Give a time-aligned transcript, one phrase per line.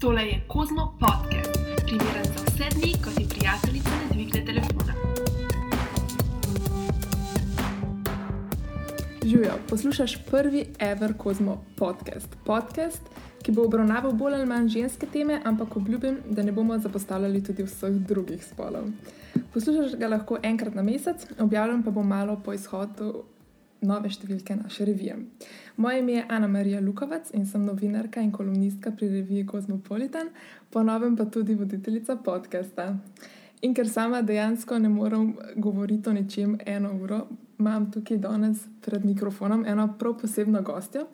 [0.00, 4.92] Tole je Kozmo podcast, primeren za vse dni, ko ti prijateljica ne dvigne telefona.
[9.24, 12.36] Živijo, poslušaš prvi Ever Kozmo podcast.
[12.44, 13.02] Podcast,
[13.42, 17.62] ki bo obravnaval bolj ali manj ženske teme, ampak obljubim, da ne bomo zapostavljali tudi
[17.62, 18.84] vseh drugih spolov.
[19.54, 23.24] Poslušaš ga lahko enkrat na mesec, objavljam pa bom malo po izhodu
[23.80, 25.16] nove številke naše revije.
[25.76, 30.30] Moje ime je Ana Marija Lukovac in sem novinarka in kolumnistka pri reviji Cosmopolitan,
[30.70, 32.96] ponovem pa tudi voditeljica podcasta.
[33.62, 37.26] In ker sama dejansko ne morem govoriti o ničem eno uro,
[37.58, 41.06] imam tukaj danes pred mikrofonom eno prav posebno gostjo.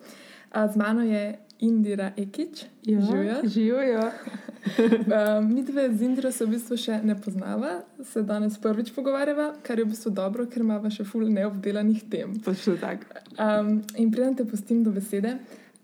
[0.53, 2.65] Z mano je Indira Ekič.
[2.85, 3.35] Živijo.
[3.43, 3.99] Živijo.
[3.99, 9.53] Uh, mi dve z Indiro se v bistvu še ne poznava, se danes prvič pogovarjava,
[9.63, 12.35] kar je v bistvu dobro, ker imamo še ful neobdelanih tem.
[12.43, 13.21] Točno tako.
[13.39, 15.37] Um, in preden te pustim do besede,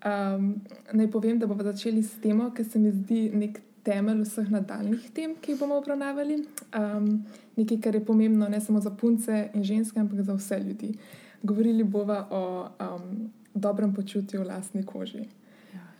[0.03, 0.53] um,
[0.91, 5.09] naj povem, da bomo začeli s temo, ki se mi zdi nek temelj vseh nadaljnih
[5.15, 6.41] tem, ki jih bomo obravnavali.
[6.77, 7.21] Um,
[7.57, 10.95] nekaj, kar je pomembno ne samo za punce in ženske, ampak za vse ljudi.
[11.43, 15.25] Govorili bomo o um, dobrem počutju v lastni koži.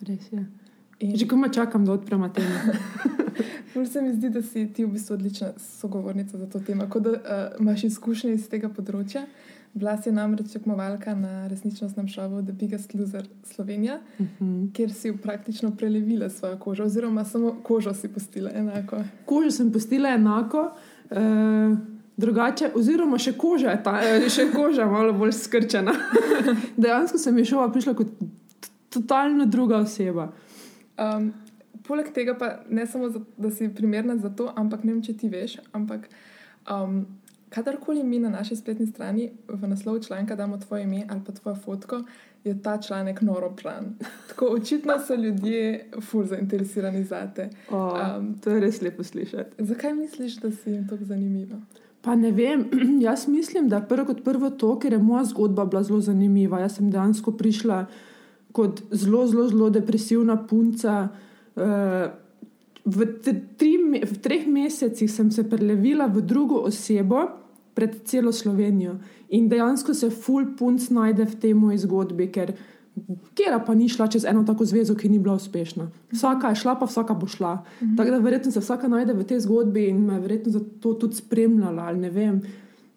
[0.02, 0.46] Res je.
[1.00, 2.74] In Že komaj čakam, da odpremo temo.
[3.74, 7.04] Ful se mi zdi, da si ti v bistvu odlična sogovornica za to temo, kot
[7.04, 7.18] da uh,
[7.60, 9.24] imaš izkušnje iz tega področja.
[9.74, 14.68] Bila si namreč tekmovalka na resničnostnem šovu The Biggest Loser Slovenija, Mhm.
[14.70, 19.00] kjer si praktično prelevila svojo kožo, oziroma samo kožo si pustila enako.
[19.26, 20.72] Kožo sem pustila enako,
[21.10, 21.76] eh,
[22.18, 25.96] drugače, oziroma še koža je ta, eh, še koža malo bolj skrčena.
[26.78, 28.08] Dejansko sem iz šova prišla kot
[28.92, 30.32] totalno druga oseba.
[31.00, 31.32] Um,
[31.88, 35.18] poleg tega pa ne samo, za, da si primerna za to, ampak ne vem, če
[35.18, 36.10] ti veš, ampak
[36.70, 37.06] um,
[37.52, 41.56] kadarkoli mi na naši spletni strani v naslov članka damo tvoje ime ali pa tvojo
[41.56, 42.04] fotko,
[42.44, 43.96] je ta članek noro plan.
[44.30, 47.50] Tako očitno so ljudje fur zainteresirani za te.
[47.70, 49.64] O, Um, to je res lepo slišati.
[49.64, 51.60] Zakaj misliš, da si jim tako zanimiva?
[52.02, 52.66] Pa ne vem,
[53.08, 56.60] jaz mislim, da je prvo kot prvo to, ker je moja zgodba bila zelo zanimiva.
[56.60, 57.86] Jaz sem dejansko prišla
[58.52, 61.10] kot zelo, zelo, zelo depresivna punca.
[61.56, 62.10] eh,
[62.86, 63.06] V,
[63.58, 67.30] tri, v treh mesecih sem se prelevila v drugo osebo
[67.74, 68.96] pred celo Slovenijo.
[69.30, 72.58] In dejansko se full punc najde v tej moji zgodbi, ker
[73.38, 75.88] kera pa ni šla čez eno tako zvezo, ki ni bila uspešna.
[76.12, 77.54] Vsaka je šla, pa vsaka bo šla.
[77.56, 77.98] Mm -hmm.
[77.98, 81.16] Tako da verjetno se vsaka najde v tej zgodbi in me je verjetno zato tudi
[81.16, 81.94] spremljala.
[81.94, 82.42] Ne vem.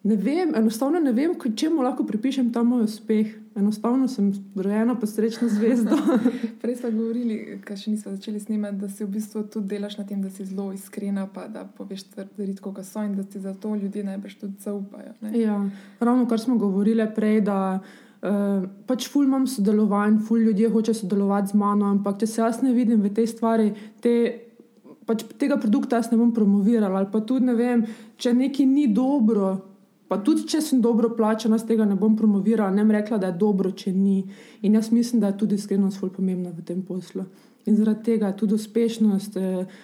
[0.03, 3.27] ne vem, enostavno ne vem, čemu lahko pripišem ta moj uspeh.
[3.55, 5.95] Enostavno sem rojena pod srečno zvezdo.
[6.61, 10.03] Prej smo govorili, ker še nismo začeli snemati, da si v bistvu tudi delaš na
[10.03, 13.71] tem, da si zelo iskrena, pa da poveš stvari, kot so in da ti zato
[13.75, 15.13] ljudje najbrž tudi zaupajo.
[15.21, 15.31] Ne?
[15.39, 15.55] Ja,
[15.99, 21.53] ravno kar smo govorili prej, da uh, pač ful imam sodelovanj, ful ljudje hoče sodelovati
[21.53, 23.69] z mano, ampak če se jaz ne vidim v tej stvari,
[24.03, 24.17] te,
[25.07, 26.99] pač tega produkta jaz ne bom promovirala.
[26.99, 27.85] Ali pa tudi ne vem,
[28.19, 29.53] če nekaj ni dobro.
[30.07, 33.31] Pa tudi, če sem dobro plačana, z tega ne bom promovirala, ne bom rekla, da
[33.31, 34.19] je dobro, če ni.
[34.61, 37.25] In jaz mislim, da je tudi iskrenost zelo pomembna v tem poslu.
[37.65, 39.77] In zaradi tega je tudi uspešnost eh,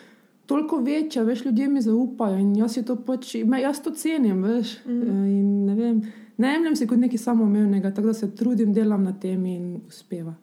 [0.46, 4.44] toliko večja, več ljudje mi zaupajo in jaz, si to pač, jaz to cenim.
[4.46, 5.24] Veš, mm.
[5.32, 6.04] in ne vem,
[6.38, 10.36] ne jemljem si kot nekaj samoumevnega, tako da se trudim, delam na tem in uspeva.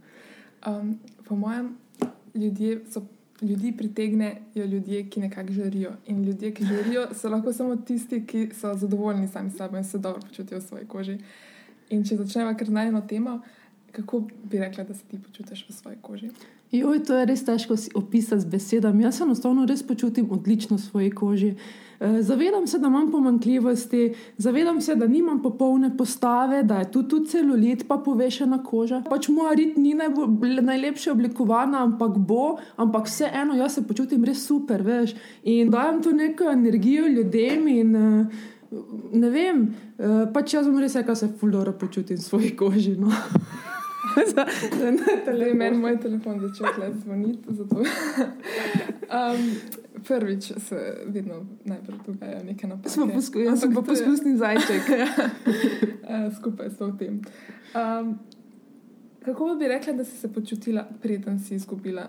[0.67, 0.97] Um,
[1.29, 1.71] po mojem,
[2.35, 3.05] ljudje so.
[3.43, 5.93] Ljudi pritegnejo ljudje, ki nekako žarijo.
[6.07, 9.85] In ljudje, ki žarijo, so lahko samo tisti, ki so zadovoljni sami s sabo in
[9.85, 11.19] se dobro počutijo v svoji koži.
[11.91, 13.41] In če začnemo kar na eno temo,
[13.93, 16.31] kako bi rekla, da se ti počutiš v svoji koži?
[16.73, 19.05] Joj, to je res težko opisati z besedami.
[19.05, 21.49] Jaz se enostavno res počutim odlično v svoji koži.
[21.49, 27.03] Eh, Zavedam se, da imam pomankljivosti, zavedam se, da nimam popolne postave, da je tu
[27.03, 29.03] tudi celulit, pa povešena koža.
[29.11, 34.47] Pač moja rit ni najbolj, najlepše oblikovana, ampak bo, ampak vseeno jaz se počutim res
[34.47, 35.17] super, veš.
[35.43, 38.27] In dajem to neko energijo ljudem in eh,
[39.13, 39.67] ne vem,
[39.99, 42.95] eh, pač jaz bom res da se fuldoro počutim v svoji koži.
[42.99, 43.11] No.
[44.29, 46.67] Zdaj meni moj telefon začel
[47.03, 47.49] zvoniti.
[49.11, 49.51] Um,
[50.05, 52.89] prvič se vedno najprej dogaja nekaj napake.
[52.89, 54.83] Smo posku, jaz sem pa poskusni zajček.
[54.89, 57.21] Uh, skupaj s tem.
[57.75, 58.19] Um,
[59.25, 62.09] kako bi rekla, da si se počutila, preden si izgubila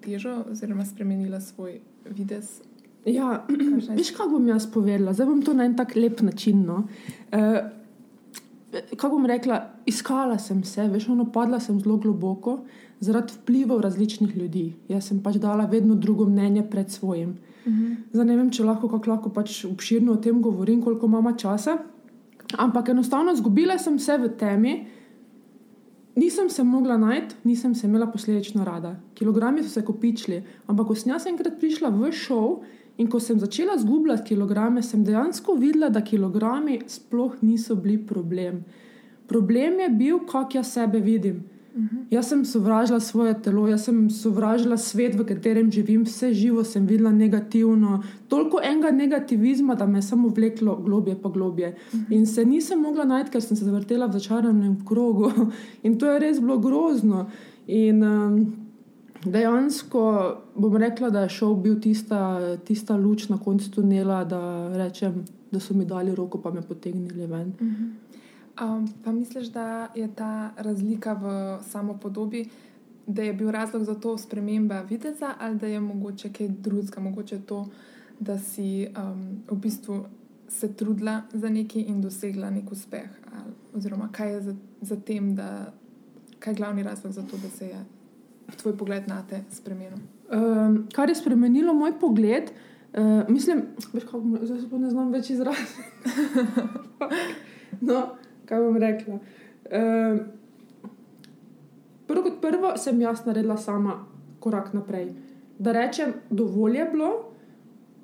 [0.00, 1.80] težo oziroma spremenila svoj
[2.10, 2.60] videz?
[3.04, 3.46] Ja,
[3.96, 5.12] veš, kako bom jaz povedala?
[5.12, 6.64] Zdaj bom to na en tak lep način.
[6.66, 6.86] No.
[7.32, 7.77] Uh,
[8.96, 12.58] kako bom rekla, iskala sem se, veš, ono padla sem zelo globoko
[13.00, 14.72] zaradi vplivov različnih ljudi.
[14.88, 17.36] Jaz sem pač dala vedno drugo mnenje pred svojim.
[18.12, 21.78] Zdaj ne vem, če lahko kako lahko pač obširno o tem govorim, koliko imamo časa.
[22.56, 24.74] Ampak enostavno izgubila sem se v temi,
[26.16, 28.96] nisem se mogla najti, nisem se imela posledično rada.
[29.14, 32.62] Kilogrami so se kopičili, ampak ko sem jaz enkrat prišla v šov
[32.98, 38.64] in ko sem začela zgubljati kilograme, sem dejansko videla, da kilogrami sploh niso bili problem.
[39.26, 41.44] Problem je bil, kako jaz sebe vidim.
[41.78, 42.04] -huh.
[42.10, 46.86] Jaz sem sovražila svoje telo, jaz sem sovražila svet, v katerem živim, vse živo sem
[46.86, 51.68] videla negativno, toliko enega negativizma, da me je samo vleklo globje pa globje.
[51.68, 52.12] Uh -huh.
[52.14, 55.32] In se nisem mogla najti, ker sem se zavrtela v začaranem krogu.
[55.82, 57.30] In to je res bilo grozno.
[57.66, 58.46] In um,
[59.24, 60.02] dejansko
[60.54, 64.40] bom rekla, da je šel bil tista, tista luč na koncu tunela, da
[64.76, 67.48] rečem, da so mi dali roko, pa me potegnili ven.
[67.48, 67.90] Uh -huh.
[68.62, 72.48] Um, pa misliš, da je ta razlika v samo podobi,
[73.06, 77.38] da je bil razlog za to sprememba videza, ali da je mogoče kaj drugega, mogoče
[77.38, 77.68] to,
[78.20, 80.04] da si um, v bistvu
[80.48, 83.08] se trudila za nekaj in dosegla nek uspeh?
[83.32, 85.72] Ali, oziroma, kaj je za, za tem, da
[86.38, 87.84] kaj je glavni razlog za to, da se je
[88.56, 89.98] tvoj pogled na te spremenil?
[90.32, 92.50] Um, kar je spremenilo moj pogled,
[92.94, 93.62] uh, mislim,
[93.92, 95.82] da se ne znam več izraziti.
[97.88, 98.02] no
[98.48, 99.14] kaj bom rekla.
[99.14, 100.20] Uh,
[102.06, 104.04] prvo kot prvo sem jaz naredila sama
[104.40, 105.12] korak naprej.
[105.58, 107.10] Da rečem, dovolj je bilo,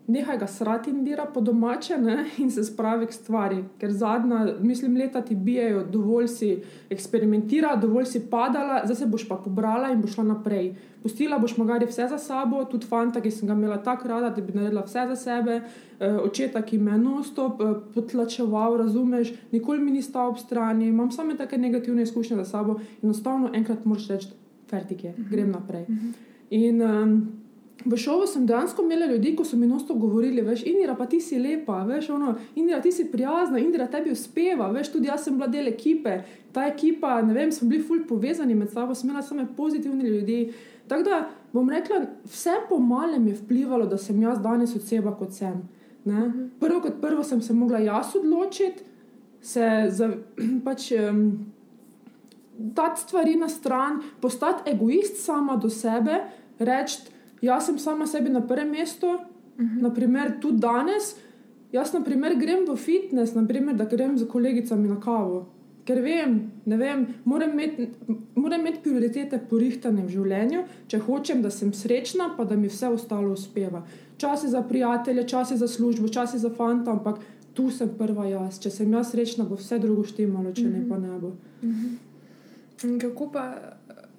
[0.06, 3.64] nehaj ga srati in dira po domače ne, in se spravi k stvari.
[3.78, 6.50] Ker zadnja, mislim, leta ti bijajo, dovolj si
[6.90, 10.74] eksperimentira, dovolj si padala, zdaj se boš pa pobrala in boš šla naprej.
[11.02, 14.42] Pustila boš magari vse za sabo, tudi fanta, ki sem ga imela tako rada, da
[14.42, 15.60] bi naredila vse za sebe,
[16.00, 20.88] eh, očeta, ki me je non-stop eh, potlačeval, razumeš, nikoli mi ni stal ob strani,
[20.88, 24.28] imam samo take negativne izkušnje za sabo in enostavno enkrat moraš reči,
[24.70, 25.86] fertik je, grem naprej.
[26.50, 27.43] In um,
[27.84, 31.20] V šovu sem dejansko imela ljudi, ko so mi nosto govorili, veš, Indira, pa ti
[31.20, 35.36] si lepa, veš, ono, Indira, ti si prijazna, Indira, tebi uspeva, veš, tudi jaz sem
[35.36, 36.22] bila del ekipe,
[36.52, 40.52] ta ekipa, ne vem, smo bili fulj povezani med sabo, sem imela samo pozitivni ljudi.
[40.88, 41.20] Tako da
[41.52, 45.60] bom rekla, vse po malem je vplivalo, da sem jaz danes oseba kot sem.
[46.04, 46.30] Ne?
[46.60, 48.84] Prvo kot prvo sem se mogla jaz odločiti,
[49.42, 50.12] se za,
[50.66, 50.92] pač.
[50.92, 51.26] Um,
[52.54, 56.20] Dati stvari na stran, postati egoist sama do sebe,
[56.58, 57.00] reči,
[57.44, 59.20] jaz sem sama sebi na prvem mestu, uh
[59.58, 59.82] -huh.
[59.82, 61.16] naprimer tudi danes.
[61.72, 65.46] Jaz, na primer, grem v fitness, naprimer, da grem z kolegicami na kavo.
[65.84, 67.88] Ker vem, vem moram, imeti,
[68.34, 72.88] moram imeti prioritete porihtane v življenju, če hočem, da sem srečna, pa da mi vse
[72.88, 73.82] ostalo uspeva.
[74.16, 77.20] Časi za prijatelje, časi za službo, časi za fanta, ampak
[77.54, 78.58] tu sem prva jaz.
[78.62, 80.78] Če sem jaz srečna, bo vse drugo štimalo, če uh -huh.
[80.78, 81.28] ne pa ne bo.
[81.62, 83.00] Uh -huh.
[83.00, 83.54] Kako pa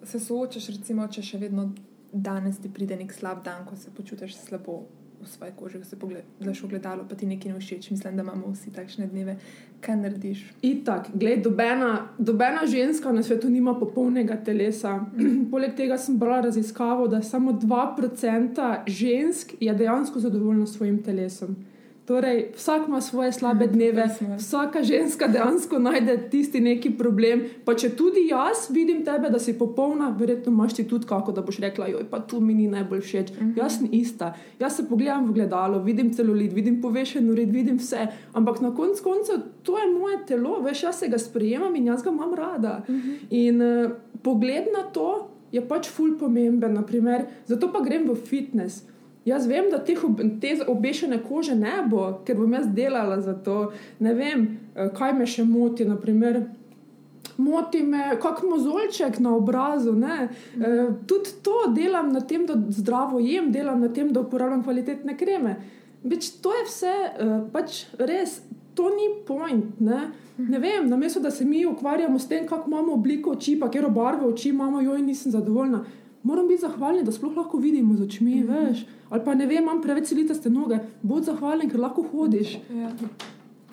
[0.04, 1.72] se soočaš, recimo, če še vedno
[2.16, 4.84] danes ti pride nek slab dan, ko se počutiš slabo
[5.22, 7.90] v svoji koži, ko se pogledaš v gledalo, pa ti nekaj ne všeč.
[7.92, 9.38] Mislim, da imamo vsi takšne dneve.
[9.82, 10.44] Kaj narediš?
[10.62, 15.00] Itak, gledaj, dobena, dobena ženska na svetu nima popolnega telesa.
[15.52, 21.56] Poleg tega sem brala raziskavo, da samo 2% žensk je dejansko zadovoljna s svojim telesom.
[22.06, 24.06] Torej, vsak ima svoje slabe dneve,
[24.38, 27.42] vsaka ženska dejansko najde tisti neki problem.
[27.66, 31.42] Pa če tudi jaz vidim tebe, da si popolna, verjetno imaš ti tudi kako, da
[31.42, 33.32] boš rekla, joj, pa tu mi ni najbolj všeč.
[33.32, 33.50] Uh mhm.
[33.50, 33.58] -huh.
[33.58, 34.34] Jaz sem ista.
[34.60, 38.08] Jaz se pogledam v gledalo, vidim celulit, vidim povešen ured, vidim vse.
[38.34, 42.04] Ampak na koncu konca to je moje telo, veš, jaz se ga sprejemam in jaz
[42.04, 42.84] ga imam rada.
[42.88, 43.10] Uh mhm.
[43.10, 43.18] -huh.
[43.30, 43.92] In uh,
[44.22, 48.95] pogled na to je pač ful pomemben, naprimer, zato pa grem v fitness.
[49.26, 50.02] Jaz vem, da teh,
[50.42, 53.72] te obešene kože ne bo, ker bom jaz delala za to.
[54.00, 55.86] Ne vem, eh, kaj me še moti.
[55.86, 56.44] Naprimer,
[57.38, 59.92] moti me, kako mozolček na obrazu.
[59.92, 60.28] E,
[61.08, 65.56] tudi to delam na tem, da zdravo jem, delam na tem, da uporabljam kvalitetne kreme.
[66.04, 68.42] Beč, to je vse, e, pač res,
[68.76, 69.80] to ni point.
[69.80, 70.12] Ne?
[70.38, 73.86] Ne vem, namesto da se mi ukvarjamo s tem, kako imamo obliko oči, pa kjer
[73.86, 75.84] obarve oči imamo, jo in nisem zadovoljna
[76.26, 78.36] moram biti zahvalen, da sploh lahko vidimo z očmi.
[78.36, 78.84] Mm -hmm.
[79.10, 82.58] Ali pa ne vem, imam preveč silitaste noge, bodi zahvalen, ker lahko hodiš.
[82.74, 82.92] Ja.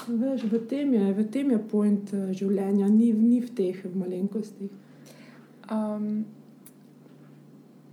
[0.09, 4.71] Veš, v, tem je, v tem je point uh, življenja, ni, ni v teh malenkostih.
[5.71, 6.25] Um,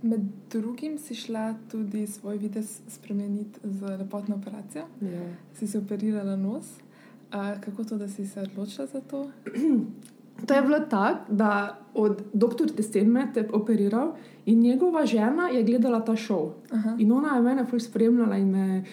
[0.02, 0.20] med
[0.52, 4.84] drugim si šla tudi svoj videz spremeniti z lepotno operacijo.
[5.00, 5.26] Ja.
[5.54, 6.66] Si se operirala nos.
[7.32, 9.30] Uh, kako to, da si se odločila za to?
[10.46, 12.70] To je bilo tako, da od dr.
[12.76, 14.12] Testenme te operiral
[14.46, 16.52] in njegova žena je gledala ta šov.
[16.70, 16.96] Aha.
[16.98, 18.84] In ona je mene fulj spremljala in me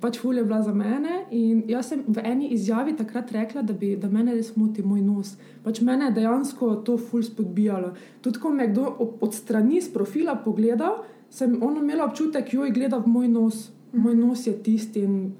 [0.00, 1.24] pač fulj je bila za mene.
[1.30, 5.02] In jaz sem v eni izjavi takrat rekla, da, bi, da mene res moti moj
[5.04, 5.34] nos.
[5.64, 7.94] Pač mene je dejansko to fulj spodbijalo.
[8.24, 12.70] Tudi ko me je kdo od strani z profila pogledal, sem ona imela občutek, joj
[12.70, 13.64] gleda v moj nos.
[13.92, 15.34] Moj nos je tisti in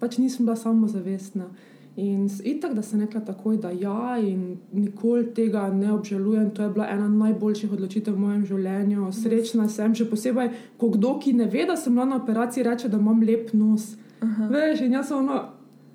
[0.00, 1.50] pač nisem bila samozavestna.
[1.96, 6.50] In itak, da sem rekla takoj, da ja, in nikoli tega ne obžalujem.
[6.54, 9.08] To je bila ena najboljših odločitev v mojem življenju.
[9.12, 12.92] Srečna sem, še posebej, ko kdo, ki ne ve, da sem bila na operaciji, reče,
[12.92, 13.96] da imam lep nos.
[14.22, 14.48] Aha.
[14.52, 15.40] Veš, in jaz sem ono.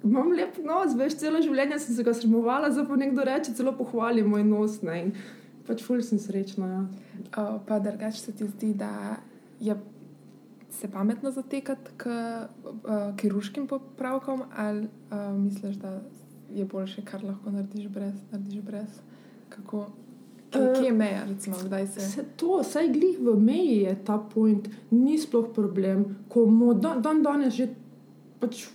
[0.05, 3.73] Imam lep nos, veš, celo življenje sem se ga sramovala, zdaj pa nekdo reče, celo
[3.73, 4.81] pohvali moj nos.
[4.85, 4.99] Ne?
[5.07, 5.15] In
[5.65, 6.67] pač ful sem srečna.
[6.69, 6.83] Ja.
[7.31, 9.17] Uh, pa drugače se ti zdi, da
[9.63, 9.73] je
[10.75, 16.01] se pametno zatekati k uh, kirurškim popravkom, ali uh, misliš, da
[16.51, 18.13] je boljše, kar lahko narediš brez?
[18.31, 18.99] Narediš brez?
[19.49, 19.85] Kako,
[20.51, 21.99] kje, Eh, kje je meja, recimo, kdaj se.
[21.99, 26.05] Se to, saj glih v meji je ta point, ni sploh problem.
[26.29, 27.69] Ko mo, dan, dan danes že
[28.39, 28.65] pač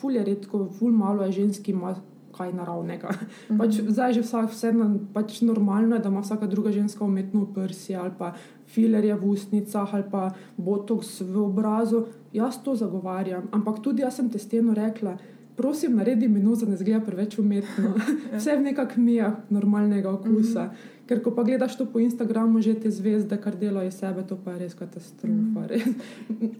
[0.00, 1.94] ful je redko, ful malo je ženski ima
[2.36, 3.10] kaj naravnega.
[3.50, 3.58] Mhm.
[3.58, 7.46] Pač, zdaj že vsak, vse na, pač normalno je, da ima vsaka druga ženska umetno
[7.54, 8.34] prsi ali pa
[8.66, 12.06] filerje v ustnicah ali pa botoks v obrazu.
[12.32, 15.16] Jaz to zagovarjam, ampak tudi jaz sem testeno rekla.
[15.56, 17.94] Prosim, naredi mi nos, da ne zgleda preveč umetno.
[18.36, 20.64] Vse v nekakšnih mijah normalnega okusa.
[20.64, 20.94] Mm -hmm.
[21.06, 24.34] Ker ko pa gledaš to po Instagramu, že te zvezde, kar delajo iz sebe, to
[24.36, 25.62] pa je res katastrofa.
[25.62, 25.66] Mm.
[25.70, 25.86] Res.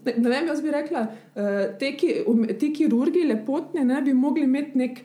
[0.07, 1.01] Ne, ne vem, jaz bi rekla,
[1.35, 5.03] uh, te, ki, um, ti kirurgi lepotni ne bi mogli imeti nek,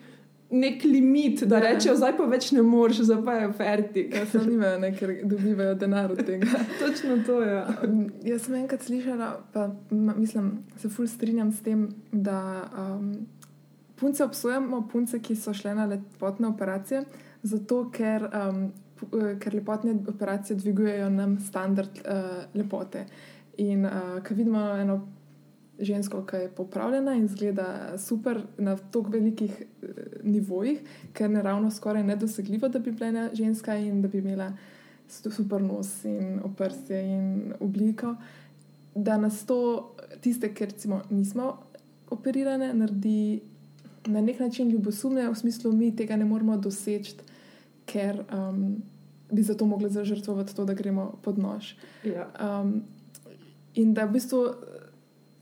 [0.52, 1.60] nek limit, da Ja.
[1.60, 4.14] rečejo, zdaj pa več ne moreš, zdaj pa je fertik.
[4.14, 6.46] Ja, samo nimajo, ne, ker dobivajo denar od tega.
[6.82, 7.64] Točno to je.
[7.84, 13.26] Um, jaz sem enkrat slišala, pa mislim, se ful strinjam s tem, da um,
[13.96, 17.04] punce obsojamo, punce, ki so šle na lepotne operacije,
[17.42, 18.72] zato ker, um,
[19.12, 23.06] eh, ker lepotne operacije dvigujejo nam standard uh, lepote.
[23.56, 25.00] In uh, ko vidimo eno
[25.78, 29.88] žensko, ki je popravljena in zgleda super na tako velikih uh,
[30.24, 30.80] nivojih,
[31.12, 34.52] ker je naravno skoraj nedosegljivo, da bi bila ena ženska in da bi imela
[35.08, 38.16] super nos in oprsje in obliko,
[38.94, 41.58] da nas to, tiste, ki recimo nismo
[42.10, 43.40] operirane, naredi
[44.06, 47.14] na nek način ljubosumne, v smislu, mi tega ne moremo doseči,
[47.86, 48.82] ker um,
[49.30, 51.74] bi zato mogli zažrtvovati to, da gremo pod nož.
[52.04, 52.28] Ja.
[52.40, 52.82] Um,
[53.74, 54.42] in da v bistvu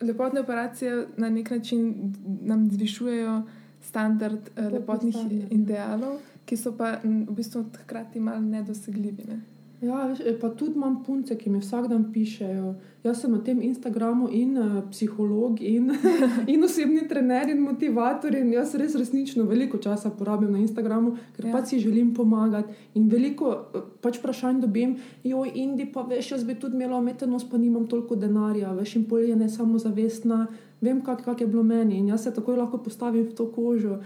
[0.00, 3.42] lepotne operacije na nek način nam zvišujejo
[3.82, 5.46] standard uh, Lepotni lepotnih standard, ja.
[5.50, 9.24] idealov, ki so pa m, v bistvu hkrati malo nedosegljivi.
[9.28, 9.40] Ne?
[9.80, 12.74] Ja, veš, e, pa tudi imam punce, ki mi vsak dan pišejo.
[13.00, 15.88] Jaz sem na tem Instagramu in uh, psiholog, in,
[16.52, 18.34] in osebni trener, in motivator.
[18.36, 21.52] In jaz res resnično veliko časa porabim na Instagramu, ker Ja.
[21.54, 22.76] pač si želim pomagati.
[22.94, 27.48] In veliko eh, pač vprašanj dobim, jo, Indi, pa veš, jaz bi tudi imela umetnost,
[27.50, 30.46] pa nimam toliko denarja, veš, in pol je ne samo zavestna,
[30.80, 34.02] vem, kak, kak je bilo meni in jaz se takoj lahko postavim v to kožo.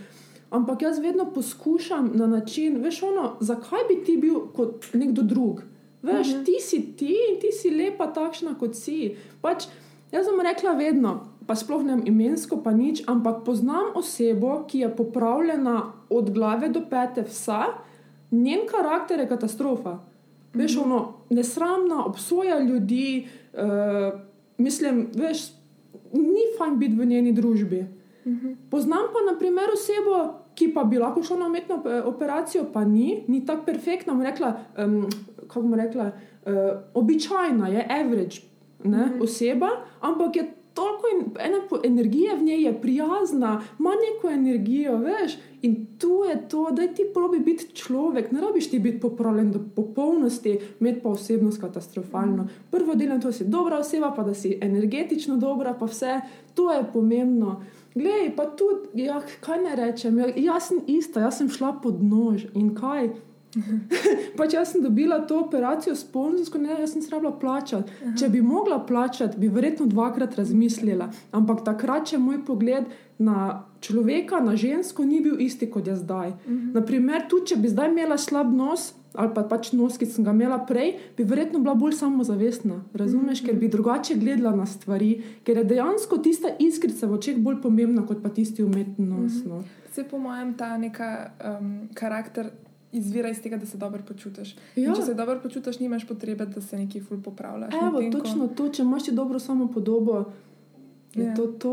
[0.54, 5.62] Ampak jaz vedno poskušam na način, veš, ono, zakaj bi ti bil kot nekdo drug.
[6.02, 6.40] Veš, uh Mhm.
[6.40, 6.44] -huh.
[6.44, 9.16] ti si ti in ti si lepa, takšna kot si.
[9.42, 9.64] Pač,
[10.12, 14.96] jaz sem rekla vedno, pa sploh ne imensko, pa nič, ampak poznam osebo, ki je
[14.96, 17.64] popravljena od glave do pete, vsa,
[18.30, 19.98] njen karakter je katastrofa.
[20.54, 24.20] Veš, ono, nesramna, obsoja ljudi, uh,
[24.58, 25.50] mislim, veš,
[26.12, 27.86] ni fajn biti v njeni družbi.
[28.70, 32.84] Poznam pa, na primer, osebo, ki pa bi lahko šla na umetno eh, operacijo, pa
[32.84, 34.16] ni, ni tako perfektna.
[34.22, 35.06] Rekla, um,
[35.46, 36.10] kako bom rekla,
[36.46, 36.52] uh,
[36.94, 38.40] običajna je, average
[38.84, 39.22] ne, mm -hmm.
[39.22, 39.68] oseba,
[40.00, 45.36] ampak je toliko in, ene energije v njej, je prijazna, ima neko energijo, veš.
[45.62, 49.60] In tu je to, da ti probi biti človek, ne rabiš ti biti popravljen do
[49.76, 52.48] popolnosti, imeti pa osebnost katastrofalno.
[52.70, 56.20] Prvo delo je to, da si dobra oseba, pa da si energetično dobra, pa vse,
[56.54, 57.62] to je pomembno.
[57.94, 62.02] Glej, pa tudi, ja, kaj ne rečem, ja, jaz sem ista, jaz sem šla pod
[62.02, 63.12] nož in kaj.
[64.38, 67.92] pač jaz sem dobila to operacijo sponzorsko, ne, jaz sem se rabila plačati.
[68.18, 71.10] Če bi mogla plačati, bi verjetno dvakrat razmislila.
[71.32, 76.28] Ampak takrat, če moj pogled na človeka, na žensko, ni bil isti kot je zdaj.
[76.28, 76.74] Uh -huh.
[76.74, 78.92] Naprimer, tudi če bi zdaj imela slab nos.
[79.14, 82.80] Ali pa pač nos, ki sem ga imela prej, bi verjetno bila bolj samozavestna.
[82.94, 87.60] Razumeš, ker bi drugače gledala na stvari, ker je dejansko tista iskrica v očeh bolj
[87.62, 89.44] pomembna kot pa tisti umetni nos.
[89.44, 89.62] No.
[89.90, 91.30] Vse po mojem ta neka
[91.60, 92.50] um, karakter
[92.94, 94.54] izvira iz tega, da se dobro počutiš.
[94.76, 94.94] Ja.
[94.94, 97.74] Če se dobro počutiš, nimaš potrebe, da se nekaj ful popravljaš.
[97.76, 100.24] Evo, ko- točno to, če imaš dobro samo podobo.
[101.14, 101.34] Je Ja.
[101.34, 101.72] to, to.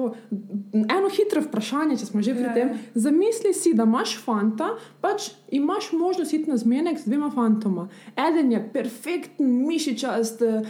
[0.71, 2.69] Eno hitro vprašanje, če smo že pri Ja, tem.
[2.95, 4.67] Zamisli si, da imaš fanta,
[5.01, 7.87] pač imaš možnost iti na zmenek z dvema fantoma.
[8.15, 10.61] Eden je perfekten, mišičast, uh,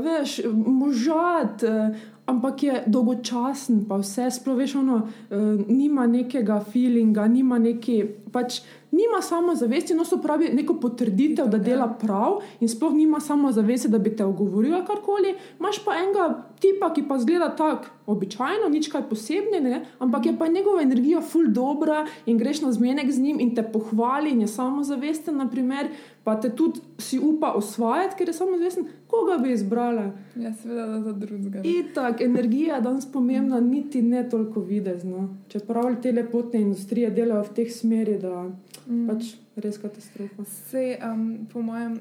[0.00, 5.36] veš, možat, uh, ampak je dolgočasen, pa vse sploh veš, ono, uh,
[5.68, 8.04] nima nekega feelinga, nima neki.
[8.30, 8.60] Pač,
[8.92, 13.98] Nima samozavesti, no, so pravi neko potrditev, da dela prav, in sploh nima samozavesti, da
[13.98, 15.32] bi te ogovoril ali karkoli.
[15.60, 16.26] Imáš pa enega
[16.60, 21.48] tipa, ki pa zgleda tako, običajno, nič kaj posebnega, ampak je pa njegova energija ful
[21.48, 25.88] dobra in greš na zmenek z njim in te pohvali in je samozavesten, naprimer,
[26.24, 30.12] pa te tudi si upa osvajati, ker je samozavesten, koga bi izbrala.
[30.36, 31.60] Ja, seveda, da za drugega.
[31.64, 35.36] Itak, energija je danes pomembna, niti ne toliko videzno.
[35.48, 38.46] Čeprav te lepotne industrije delajo v teh smeri, da
[38.86, 39.06] mm.
[39.08, 40.44] pač res katastrofa.
[40.44, 41.98] Se, um, po mojem,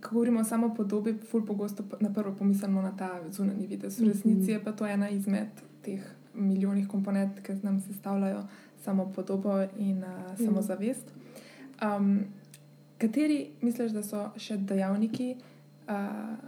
[0.00, 4.00] ko govorimo samo o podobi, ful pogosto na prvo pomislimo na ta zunanji videz.
[4.00, 8.44] V resnici je pa to ena izmed teh milijonih komponent, ki nam sestavljajo
[8.84, 11.08] samo podobo in uh, samozavest.
[11.82, 12.20] Um,
[12.98, 15.34] kateri misliš, da so še dejavniki,
[15.90, 16.38] uh,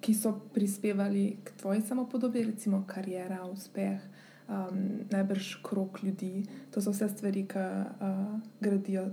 [0.00, 4.00] ki so prispevali k tvoji samopodobi, recimo karijera, uspeh,
[4.48, 6.46] um, najbrž krok ljudi?
[6.70, 9.08] To so vse stvari, ki uh, gradijo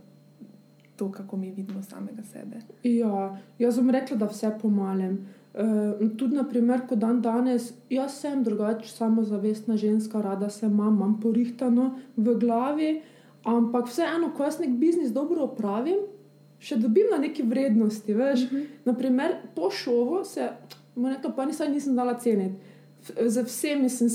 [0.96, 2.62] to, kako mi vidimo samega sebe.
[2.84, 5.26] Ja, jaz bom rekla, da vse pomalem.
[5.54, 11.20] Uh, tudi, naprimer, ko dan danes, jaz sem drugačija, samozavestna ženska, rada se imam, imam
[11.22, 13.02] porihtano v glavi,
[13.44, 16.06] ampak vseeno, ko jaz nek biznis dobro opravim,
[16.64, 18.14] še dobim na neki vrednosti.
[18.14, 18.68] Veš, uh -huh.
[18.86, 20.50] naprimer, po šovu se,
[20.96, 22.72] rekla, pa nisem, nisem dala ceniti
[23.28, 24.10] z vsemi, sem,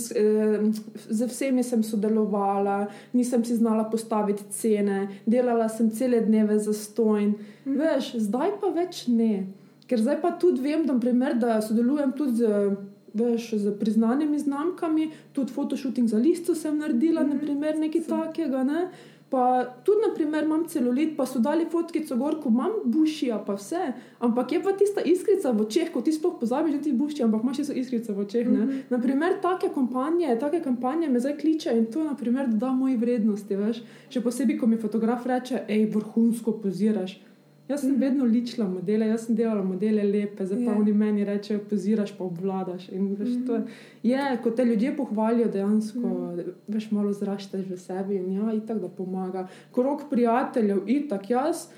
[1.09, 7.35] z vsemi sem sodelovala, nisem si znala postaviti cene, delala sem cele dneve za stojn.
[7.65, 7.77] Mm.
[7.77, 9.47] Veš, zdaj pa več ne.
[9.89, 12.73] Ker zdaj pa tudi vem, da, primer, da sodelujem tudi z,
[13.17, 17.37] veš, z priznanimi znamkami, tudi fotoshooting za listo sem naredila, mm.
[17.37, 18.65] naprimer, nekaj takega.
[18.65, 18.89] Ne?
[19.29, 23.93] Pa tudi, naprimer, imam celulit, pa so dali fotkico gor, ko imam bušija, pa vse.
[24.25, 27.43] Ampak je pa tista iskrica v očeh, ko ti sploh pozabiš, da ti bušči, ampak
[27.43, 28.47] imaš še iskrica v očeh.
[28.49, 28.81] Mm -hmm.
[28.91, 33.57] Naprimer, take kampanje, take kampanje me zdaj kliče in to, naprimer, da da moji vrednosti.
[33.57, 33.81] Veš?
[34.13, 37.17] Še posebej, ko mi fotograf reče, hej, vrhunsko poziraš.
[37.69, 38.01] Jaz sem mm -hmm.
[38.01, 42.25] vedno ličila modele, jaz sem delala modele lepe, zdaj pa oni meni rečejo, poziraš pa
[42.25, 42.89] obvladaš.
[42.89, 43.63] In, veš, mm -hmm.
[44.03, 46.53] je, je, ko te ljudje pohvalijo, dejansko mm -hmm.
[46.69, 49.47] veš, malo zrašteš v sebi in ja, itak da pomaga.
[49.73, 51.69] Krok prijateljev, itak jaz.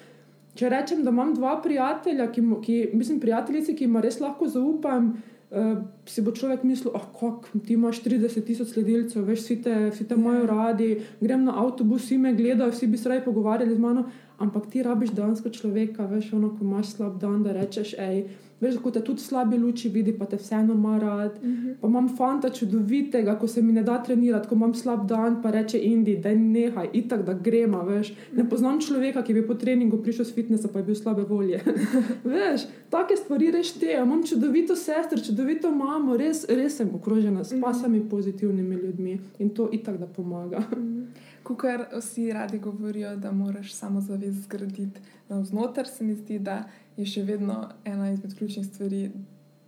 [0.54, 5.22] Če rečem, da imam dva prijatelja, ki, ki mislim, prijateljice, ki jim res lahko zaupam,
[5.50, 9.76] uh, si bo človek mislil, ah, kako ti imaš 30 tisoč sledilcev, veš, vsi te,
[9.90, 13.78] te imajo radi, grem na avtobus, vsi me gledajo, vsi bi se radi pogovarjali z
[13.78, 14.08] mano.
[14.40, 18.24] Ampak ti rabiš dejansko človeka, veš, ono, ko imaš slab dan, da rečeš, hej,
[18.60, 21.38] veš, ko te tudi slabi luči vidi, pa te vseeno ima rad.
[21.38, 21.66] Uh mhm.
[21.66, 21.74] -huh.
[21.80, 25.50] Pa imam fanta čudovitega, ko se mi ne da trenirati, ko imam slab dan, pa
[25.50, 28.12] reče Indi, da ne nehaj, itak da gremo, veš.
[28.36, 31.60] Ne poznam človeka, ki bi po treningu prišel z fitnesa, pa je bil slabe volje.
[32.34, 34.02] veš, take stvari rešteje.
[34.02, 37.60] Imam čudovito sestro, čudovito mamo, res, res sem okrožena s mhm.
[37.60, 38.10] pasami uh -huh.
[38.10, 40.58] pozitivnimi ljudmi in to itak da pomaga.
[40.58, 41.00] Uh mhm.
[41.00, 41.06] -huh.
[41.42, 46.64] Kukar vsi radi govorijo, da moraš samo zavest zgraditi navznoter, se mi zdi, da
[46.96, 49.10] je še vedno ena izmed ključnih stvari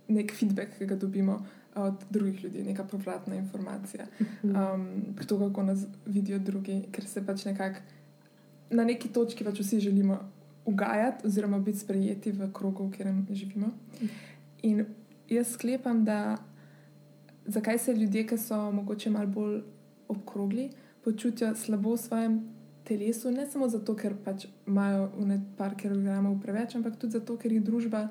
[0.07, 1.39] nek feedback, ki ga dobimo
[1.75, 4.05] od drugih ljudi, neka povratna informacija.
[4.43, 7.79] Um, pri to, kako nas vidijo drugi, ker se pač nekako
[8.73, 10.19] na neki točki pač vsi želimo
[10.65, 13.71] ugajati oziroma biti sprejeti v krogu, v katerem živimo.
[14.61, 14.85] In
[15.29, 16.37] jaz sklepam, da
[17.45, 19.61] zakaj se ljudje, ki so mogoče malo bolj
[20.07, 20.69] obkrogli,
[21.03, 22.41] počutijo slabo v svojem
[22.83, 27.63] telesu, ne samo zato, ker pač imajo nekaj kilogramov preveč, ampak tudi zato, ker jih
[27.63, 28.07] družba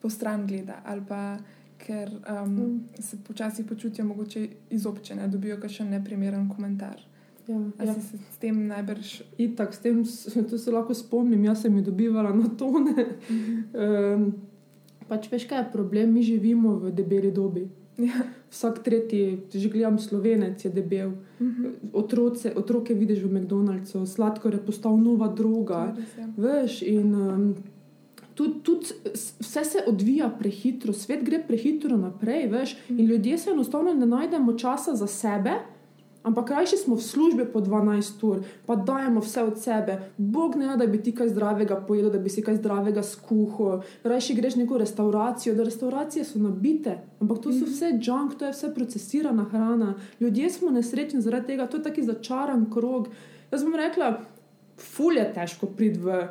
[0.00, 1.38] po stran gleda ali pa
[1.78, 2.10] ker
[2.44, 2.80] um, mm.
[2.98, 7.02] se počasi počutijo mogoče izobčene, dobijo še neprimeren komentar.
[7.46, 7.94] Ja, ja.
[7.94, 9.12] Si s tem najbrž.
[9.38, 10.02] Itak, s tem
[10.50, 13.06] to se lahko spomnim, jaz sem jih dobivala na tone.
[13.30, 14.14] Mm -hmm.
[14.14, 14.34] um,
[15.08, 17.68] pač veš, kaj je problem, mi živimo v debeli dobi.
[17.98, 18.12] Ja.
[18.50, 21.08] Vsak tretji, že gledam, slovenec je debel.
[21.40, 21.64] Uh mhm.
[21.64, 21.72] -huh.
[21.92, 25.96] Otroce, otroke vidiš v McDonald'su, sladkor je postal nova droga.
[26.18, 26.28] Ja.
[26.36, 27.54] Veš, in um,
[28.34, 28.84] tudi tud
[29.40, 32.46] vse se odvija prehitro, svet gre prehitro naprej.
[32.46, 33.00] Veš, uh -huh.
[33.00, 35.52] In ljudje se enostavno ne najdemo časa za sebe.
[36.26, 40.10] Ampak rajši smo v službi po 12 ur, pa dajemo vse od sebe.
[40.18, 43.84] Bog ne da, da bi ti kaj zdravega pojedel, da bi si kaj zdravega skuhal.
[44.02, 47.70] Rajši greš neko restauracijo, da restauracije so nabite, ampak to so mhm.
[47.70, 49.94] vse junk, to je vse procesirana hrana.
[50.20, 53.08] Ljudje smo nesrečni zaradi tega, to je taki začaran krog.
[53.52, 54.16] Jaz bom rekla,
[54.76, 56.24] ful je težko priti v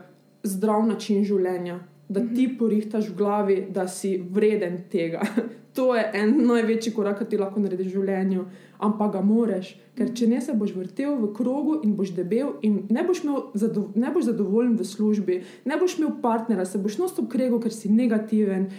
[0.43, 1.79] zdrav način življenja.
[2.07, 2.57] Da ti mhm.
[2.57, 5.21] porihtaš v glavi, da si vreden tega.
[5.75, 8.45] To je en največji korak, ki ti lahko narediš v življenju
[8.79, 12.83] ampak ga moraš, ker če ne se boš vrtel v krogu in boš debel, in
[12.91, 13.23] ne boš,
[13.55, 17.73] zado, ne boš zadovoljen v službi, ne boš imel partnera, se boš nosil krego, ker
[17.73, 18.69] si negativen,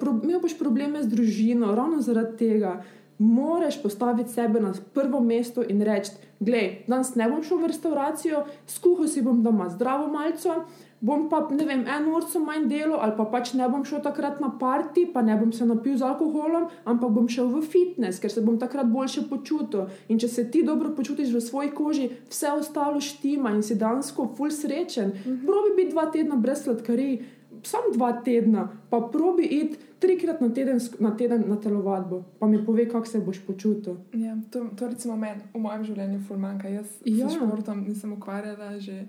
[0.00, 2.78] pro, imel boš probleme z družino, ravno zaradi tega.
[3.16, 8.42] Moraš postaviti sebe na prvo mesto in reči: Glej, danes ne bom šel v restauracijo,
[8.68, 10.58] skuhal si bom doma zdravo malce,
[11.00, 14.40] bom pa ne vem, eno uro manj delo, ali pa pač ne bom šel takrat
[14.40, 18.32] na parti, pa ne bom se napil z alkoholom, ampak bom šel v fitness, ker
[18.32, 19.86] se bom takrat boljše počutil.
[20.08, 24.30] In če se ti dobro počutiš v svoji koži, vse ostalo štima in si dansko
[24.36, 25.08] full srečen.
[25.08, 25.46] Mm -hmm.
[25.46, 27.22] Probi biti dva tedna brez sladkarij,
[27.62, 32.64] samo dva tedna, pa probi iti trikrat na teden na, teden na telovadbo, pa mi
[32.66, 33.96] pove, kako se boš počutil.
[34.12, 36.68] Ja, to, to recimo meni v mojem življenju fulmanka.
[36.68, 37.28] Jaz ja.
[37.28, 39.06] s športom nisem ukvarjala že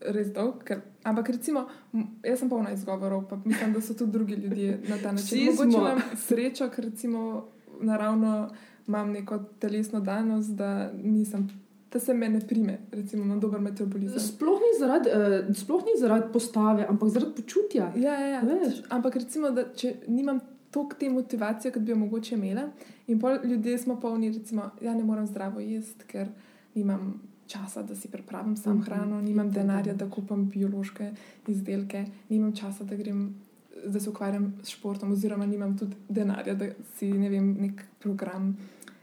[0.00, 0.62] res dolg.
[0.64, 1.66] Ker, ampak recimo,
[2.24, 5.46] jaz sem polna izgovorov, pa mislim, da so tudi drugi ljudje na ta način.
[5.46, 7.46] Mogoče imam srečo, ker recimo
[7.80, 8.48] naravno
[8.88, 11.48] imam neko telesno danost, da nisem.
[11.92, 14.20] Da se me ne prime, recimo, na dober metabolizem.
[14.20, 17.92] Sploh ni zaradi, uh, sploh ni zaradi postave, ampak zaradi počutja.
[17.96, 18.42] Ja, ja, ja.
[18.88, 22.66] Ampak recimo, da če nimam toliko te motivacije, kot bi jo mogoče imela,
[23.06, 26.28] in pol ljudje smo polni, recimo, ja, ne morem zdravo jesti, ker
[26.74, 27.14] nimam
[27.46, 28.84] časa, da si pripravim sam mhm.
[28.84, 31.10] hrano, nimam denarja, da kupim biološke
[31.46, 33.34] izdelke, nimam časa, da grem.
[33.86, 38.56] Da se ukvarjam s športom, oziroma nimam tudi denarja, da si ne vem, nek program.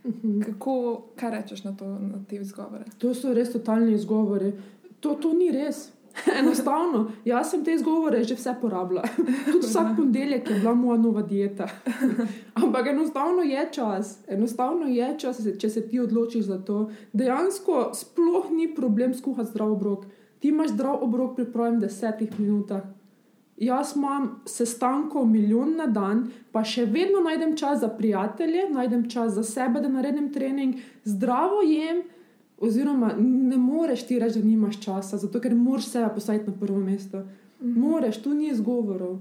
[0.05, 0.41] Mhm.
[0.41, 2.85] Kako, kaj rečeš na, to, na te izgovore?
[2.97, 4.51] To so res totalni izgovori.
[4.99, 5.91] To, to ni res.
[6.39, 9.03] Enostavno, jaz sem te izgovore že vse porabila.
[9.51, 11.67] Tudi vsak ponedeljek je bila moja nova dieta.
[12.63, 16.89] Ampak enostavno je čas, enostavno je čas, če se ti odločiš za to.
[17.13, 20.05] Dejansko sploh ni problem skuhati zdrav obrok.
[20.39, 22.83] Ti imaš zdrav obrok pripravljen v desetih minutah.
[23.57, 29.33] Jaz imam sestankov milijon na dan, pa še vedno najdem čas za prijatelje, najdem čas
[29.33, 32.01] za sebe, da naredim trening, zdravo jem.
[32.63, 36.79] Oziroma, ne moreš ti reči, da nimaš časa, zato ker moraš sebe postaviti na prvo
[36.79, 37.19] mesto.
[37.19, 37.77] Mm -hmm.
[37.77, 39.19] Moreš, tu ni izgovorov.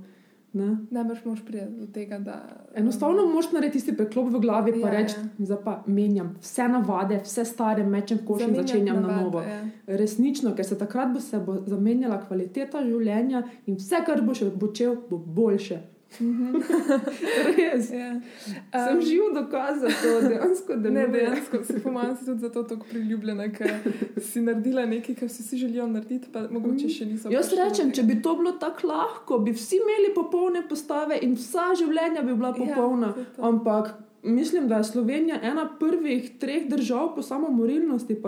[0.52, 2.66] Ne, boš mož priti do tega, da.
[2.74, 5.56] Enostavno um, moš narediti tisti preklop v glavi in ja, reči: ja.
[5.64, 9.40] pa menjam vse navade, vse stare mečem v koš in začenjam navad, na novo.
[9.40, 9.62] Ja.
[9.86, 14.96] Resnično, ker se takrat bo se bo zamenjala kvaliteta življenja in vse, kar boš počel,
[15.10, 15.80] bo boljše.
[16.20, 16.62] Mhm.
[17.56, 17.90] Res.
[17.90, 18.10] Ja.
[18.12, 18.20] Um,
[18.72, 21.64] Sem živ dokaz za to, dejansko, da ne dejansko.
[21.64, 23.70] Si pomaga tudi zato tako priljubljena, ker
[24.20, 27.32] si naredila nekaj, kar si, si želijo narediti, pa mogoče še niso.
[27.32, 31.72] Jaz rečem, če bi to bilo tako lahko, bi vsi imeli popolne postave in vsa
[31.78, 33.14] življenja bi bila ja, popolna.
[33.16, 38.20] Ja, Ampak mislim, da je Slovenija ena prvih treh držav po samomorilnosti.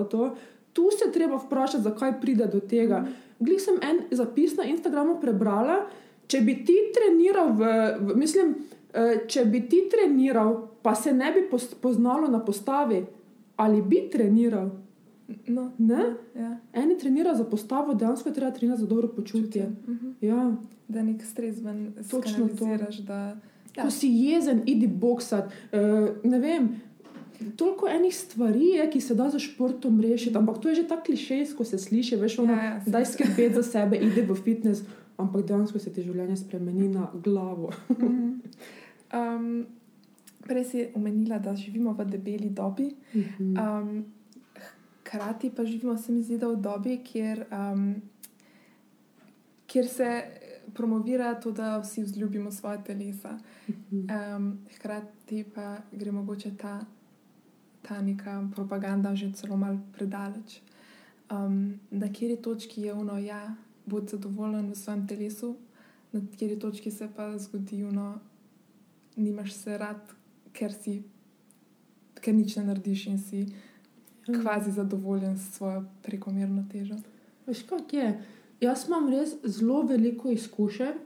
[0.73, 3.01] Tu se treba vprašati, zakaj pride do tega.
[3.01, 3.21] Mm.
[3.45, 5.85] Glej, sem en zapis na Instagramu prebrala.
[6.27, 11.33] Če bi ti treniral, v, v, mislim, uh, če bi ti treniral, pa se ne
[11.33, 11.47] bi
[11.81, 13.05] poznalo na postavi,
[13.57, 14.71] ali bi treniral.
[15.47, 15.71] No,
[16.37, 16.57] ja.
[16.73, 19.63] Eni trenirajo za postavo, dejansko je treba trenirati za dobro počutje.
[19.65, 20.07] Uh mhm.
[20.07, 20.15] -huh.
[20.21, 20.57] ja.
[20.89, 22.67] Da nek stres ven, točno to.
[23.07, 23.37] Da,
[23.77, 23.83] ja.
[23.83, 25.55] Ko si jezen, idi boksati.
[25.73, 26.81] Uh, ne vem.
[27.57, 31.03] Toliko enih stvari je, ki se da za športom rešiti, ampak to je že tako
[31.03, 34.83] klišejsko, se sliši, veš, ono, ja, ja, da skrbeti za sebe, idi v fitness
[35.19, 37.71] ampak dejansko se ti življenje spremeni na glavo.
[39.21, 39.67] um,
[40.45, 42.91] prej si omenila, da živimo v debeli dobi.
[43.41, 44.05] Um,
[45.05, 47.95] hkrati pa živimo, se mi zdi, v dobi, kjer, um,
[49.67, 50.11] kjer se
[50.75, 53.39] promovira to, da vsi vzljubimo svoje telesa.
[53.91, 56.81] Um, hkrati pa gre mogoče ta,
[57.83, 60.61] ta neka propaganda že celo malo predaleč.
[61.31, 63.55] Um, na kateri točki je ono, ja,
[63.87, 65.57] biti zadovoljen v svojem telesu,
[66.13, 68.19] na kateri točki se pa zgodi, da
[69.17, 70.13] nimaš se rad,
[70.53, 71.03] ker si,
[72.21, 74.41] ker nič ne narediš in si mm.
[74.43, 76.97] kvazi zadovoljen s svojo prekomerno težo.
[77.47, 78.23] Veš, kako je?
[78.61, 81.01] Jaz imam res zelo veliko izkušenj,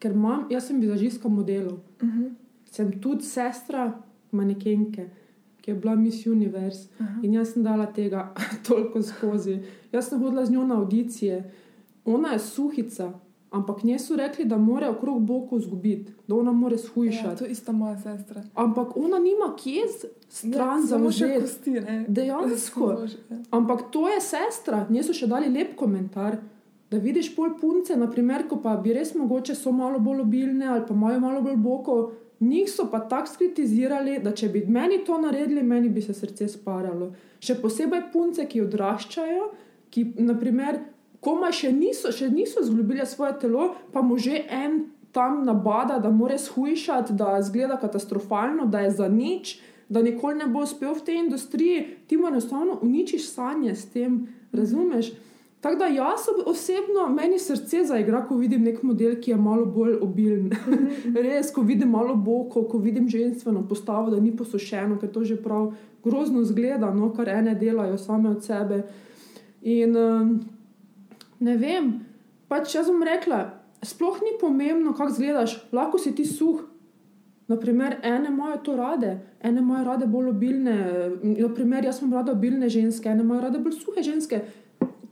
[0.00, 1.78] ker imam, jaz sem vizažistka modelov.
[2.02, 2.22] Uh mhm.
[2.22, 2.34] -huh.
[2.70, 5.08] Sem tudi sestra manekenke.
[5.60, 7.24] Ki je bila Miss Universe uh -huh.
[7.24, 8.34] in jaz sem dala tega
[8.68, 9.58] toliko skozi.
[9.92, 11.50] Jaz sem hodila z njo na audicije,
[12.04, 13.12] ona je suhica,
[13.50, 17.26] ampak nje so rekli, da mora okrog boku zgubiti, da ona mora shujšati.
[17.26, 18.42] Ja, to je ista moja sestra.
[18.54, 19.82] Ampak ona nima kje
[20.28, 21.40] stran ja, za može.
[22.08, 22.96] Dejansko.
[23.30, 23.36] Ja.
[23.50, 26.36] Ampak to je sestra, nje so še dali lep komentar.
[26.90, 30.82] Da vidiš pol punce, naprimer, ko pa bi res mogoče so malo bolj obilne ali
[30.88, 35.18] pa imajo malo bolj boko, njih so pa tako skritizirali, da če bi meni to
[35.18, 37.12] naredili, meni bi se srce sparalo.
[37.40, 39.50] Še posebej punce, ki odraščajo,
[39.90, 40.80] ki naprimer
[41.20, 46.10] komaj še niso, še niso zglobili svoje telo, pa mu že en tam nabada, da
[46.10, 51.02] mora shujšati, da zgleda katastrofalno, da je za nič, da nikoli ne bo uspel v
[51.02, 55.10] tej industriji, ti mu enostavno uničiš sanje s tem, razumeš?
[55.60, 59.98] Tako da jaz osebno, meni srce zaigra, ko vidim nek model, ki je malo bolj
[60.00, 60.48] obilen.
[61.26, 65.36] Res, ko vidim malo boko, ko vidim ženstveno postavo, da ni posušeno, ker to že
[65.42, 68.82] prav grozno zgleda, no, kar ene delajo same od sebe.
[69.60, 70.32] In um,
[71.40, 71.92] ne vem,
[72.48, 73.40] pač jaz bom rekla,
[73.82, 76.66] sploh ni pomembno, kako izgledaš, lahko si ti suh.
[77.50, 80.76] Naprimer, ene imajo to rade, ene imajo rade bolj obilne.
[81.40, 84.38] Naprimer, jaz imam rada obilne ženske, ene imajo rade bolj suhe ženske.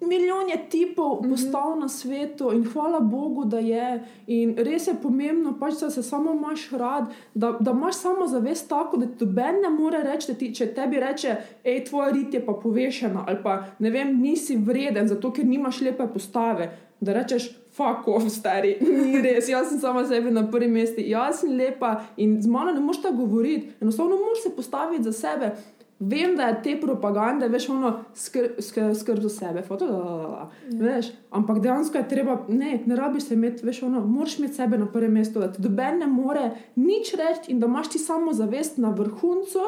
[0.00, 4.04] Milijon je tipov postav na svetu in hvala Bogu, da je.
[4.26, 8.68] In res je pomembno, pač, da se samo imaš rad, da, da imaš samo zavest
[8.68, 12.44] tako, da ti noben ne more reči, ti, če tebi reče, hej, tvoja rit je
[12.46, 16.70] pa povešena ali pa ne vem, nisi vreden, zato ker nimaš lepe postave.
[17.00, 21.42] Da rečeš, fuck off, stari, ni res, jaz sem sama sebi na prvem mestu, jaz
[21.42, 25.52] sem lepa in z mano ne moreš tako govoriti, enostavno moraš se postaviti za sebe.
[26.00, 30.04] Vem, da je te propagande, veš, ono skrb skr, skr za sebe, foto, da, da,
[30.04, 34.38] da, da, veš, ampak dejansko je treba, ne, ne rabiš se imeti, veš, ono, moraš
[34.38, 36.44] imeti sebe na prvem mestu, da ti doben ne more
[36.76, 39.58] nič reči in da imaš ti samo zavest na vrhuncu,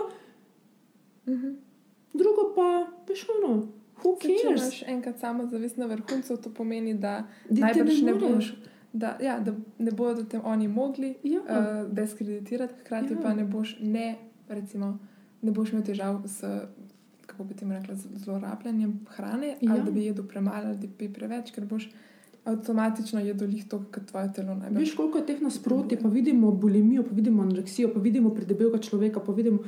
[1.26, 1.50] Mhm.
[2.14, 2.68] drugo pa,
[3.06, 3.66] veš, ono,
[3.96, 4.62] who Saj, Če cares?
[4.62, 8.54] imaš enkrat samo zavest na vrhuncu, to pomeni, da ti najbrž ne ne boš.
[8.92, 11.40] Da, ja, da ne bodo te oni mogli Ja.
[11.40, 13.18] uh, deskreditirati, hkrati Ja.
[13.20, 14.16] pa ne boš, ne,
[14.48, 14.98] recimo,
[15.42, 16.40] ne boš imel težav s,
[17.26, 19.72] kako bi temu rekla, z zlorabljanjem hrane, ja.
[19.72, 21.90] ali da bi jedel premalo ali da bi preveč, ker boš
[22.44, 24.80] avtomatično jedel lih to, kar tvoje telo najbolj.
[24.80, 29.20] Veš, koliko je teh nasproti, pa vidimo bulimijo, pa vidimo anoreksijo, pa vidimo predebelega človeka,
[29.20, 29.58] pa vidimo,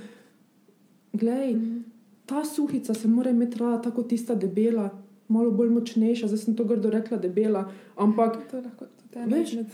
[1.12, 1.78] glej, Mhm.
[2.26, 4.90] ta suhica se mora imeti rada tako tista debela,
[5.28, 9.66] malo bolj močnejša, zdaj sem to grdo rekla debela, ampak To lahko tudi ena izmed,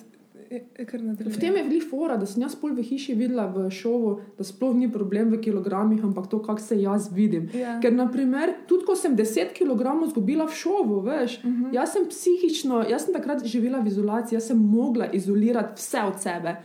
[0.82, 1.28] kar nadaljuje.
[1.28, 4.44] v tem je veliko fora, da sem jaz pol v hiši videla v šovu, da
[4.44, 7.48] sploh ni problem v kilogramih, ampak to, kako se jaz vidim.
[7.52, 7.78] Ja.
[7.80, 11.64] Ker, naprimer, tudi ko sem 10 kg izgubila v šovu, veš, uh Mhm.
[11.64, 11.74] -huh.
[11.74, 16.20] jaz sem psihično, jaz sem takrat živela v izolaciji, jaz sem mogla izolirati vse od
[16.20, 16.56] sebe.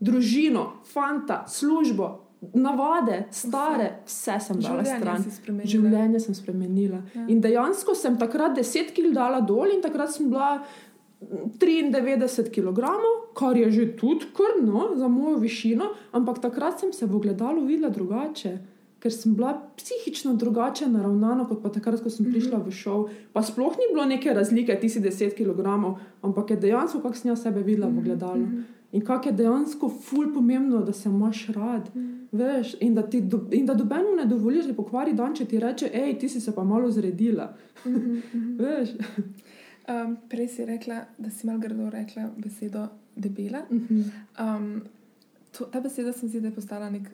[0.00, 2.20] Družino, fanta, službo,
[2.54, 5.22] navade, stare, vse, sem dala Življenje stran.
[5.22, 5.70] si spremenila.
[5.70, 6.96] Življenje sem spremenila.
[7.06, 7.20] Ja.
[7.20, 7.26] Ja.
[7.28, 10.62] In dejansko sem takrat 10 kg dala dol in takrat sem bila.
[11.20, 12.84] 93 kg,
[13.34, 17.90] kar je že tudi krno za mojo višino, ampak takrat sem se v ogledalu videla
[17.90, 18.58] drugače,
[18.98, 23.10] ker sem bila psihično drugače naravnana kot pa takrat, ko sem prišla v šov.
[23.32, 27.30] Pa sploh ni bilo neke razlike, ti si 10 kg, ampak je dejansko, kako sem
[27.30, 28.46] jaz sebe videla v ogledalu.
[28.92, 31.90] In kako je dejansko ful pomembno, da se imaš rad.
[32.32, 35.60] Veš, in da, ti do, in da dobenu ne dovoliš, da pokvari dan, če ti
[35.60, 37.52] reče, hej, ti si se pa malo zredila.
[38.62, 38.94] Veš.
[39.88, 43.62] Um, prej si rekla, da si malo grdo rekla besedo debela.
[43.70, 44.02] Mhm.
[44.40, 44.82] Um,
[45.58, 47.08] to, ta beseda se mi zdi, da je postala nek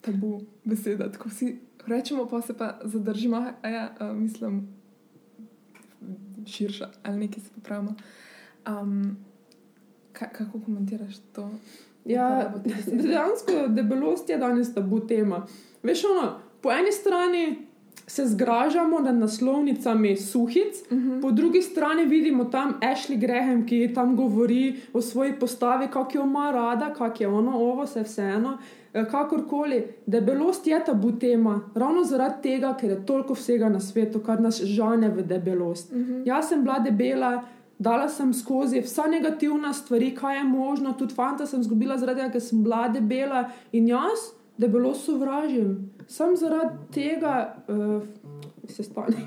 [0.00, 1.12] tabu beseda.
[1.12, 4.68] Tako vsi rečemo, pa se pa zadržimo, a ja, uh, mislim,
[6.46, 7.94] širša ali nekaj se popravimo.
[8.68, 9.16] Um,
[10.12, 11.50] ka, kako komentiraš to?
[12.04, 12.54] Ja,
[12.86, 15.46] dejansko debelost je danes tabu tema.
[15.82, 17.66] Veš, ono, po eni strani
[18.06, 21.22] se zgražamo nad naslovnicami suhic, uh -huh.
[21.22, 26.24] po drugi strani vidimo tam Ashley Graham, ki tam govori o svoji postavi, kako jo
[26.24, 28.58] ima rada, kako je ono, ovo, vse vseeno.
[28.94, 34.20] Eh, Kakorkoli, debelost je tabu tema, ravno zaradi tega, ker je toliko vsega na svetu,
[34.20, 35.92] kar nas žene v debelost.
[35.92, 36.22] Uh -huh.
[36.26, 37.42] Jaz sem bila debela,
[37.78, 42.32] dala sem skozi vsa negativna stvari, kaj je možno, tudi fanta sem izgubila zaradi tega,
[42.32, 45.91] ker sem bila debela in jaz debelo sovražim.
[46.08, 48.02] Sam zaradi tega, uh,
[48.68, 49.16] se stane.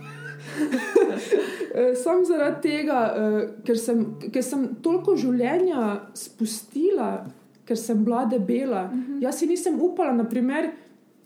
[1.75, 7.25] Eh, Sam zaradi tega, uh, ker, sem, ker sem toliko življenja spustila,
[7.67, 8.85] ker sem bila debela.
[8.85, 9.21] Uh -huh.
[9.23, 10.69] Jaz si nisem upala, naprimer,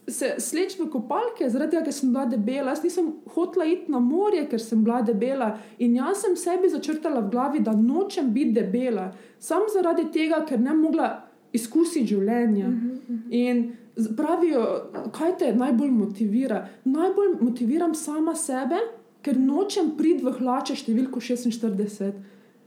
[0.08, 2.70] se sleč v kopalke, zaradi tega, ker sem bila debela.
[2.72, 5.58] Jaz nisem hotela iti na morje, ker sem bila debela.
[5.80, 9.12] In jaz sem sebi začrtala v glavi, da nočem biti debela.
[9.40, 11.22] Sam zaradi tega, ker ne mogla
[11.54, 12.68] izkusiti življenja.
[12.68, 13.20] Uh -huh.
[13.32, 13.74] In z-
[14.18, 14.64] pravijo,
[15.16, 16.68] kaj te najbolj motivira?
[16.84, 18.80] Najbolj motiviram sama sebe,
[19.22, 22.14] ker nočem priti v hlače številko 46.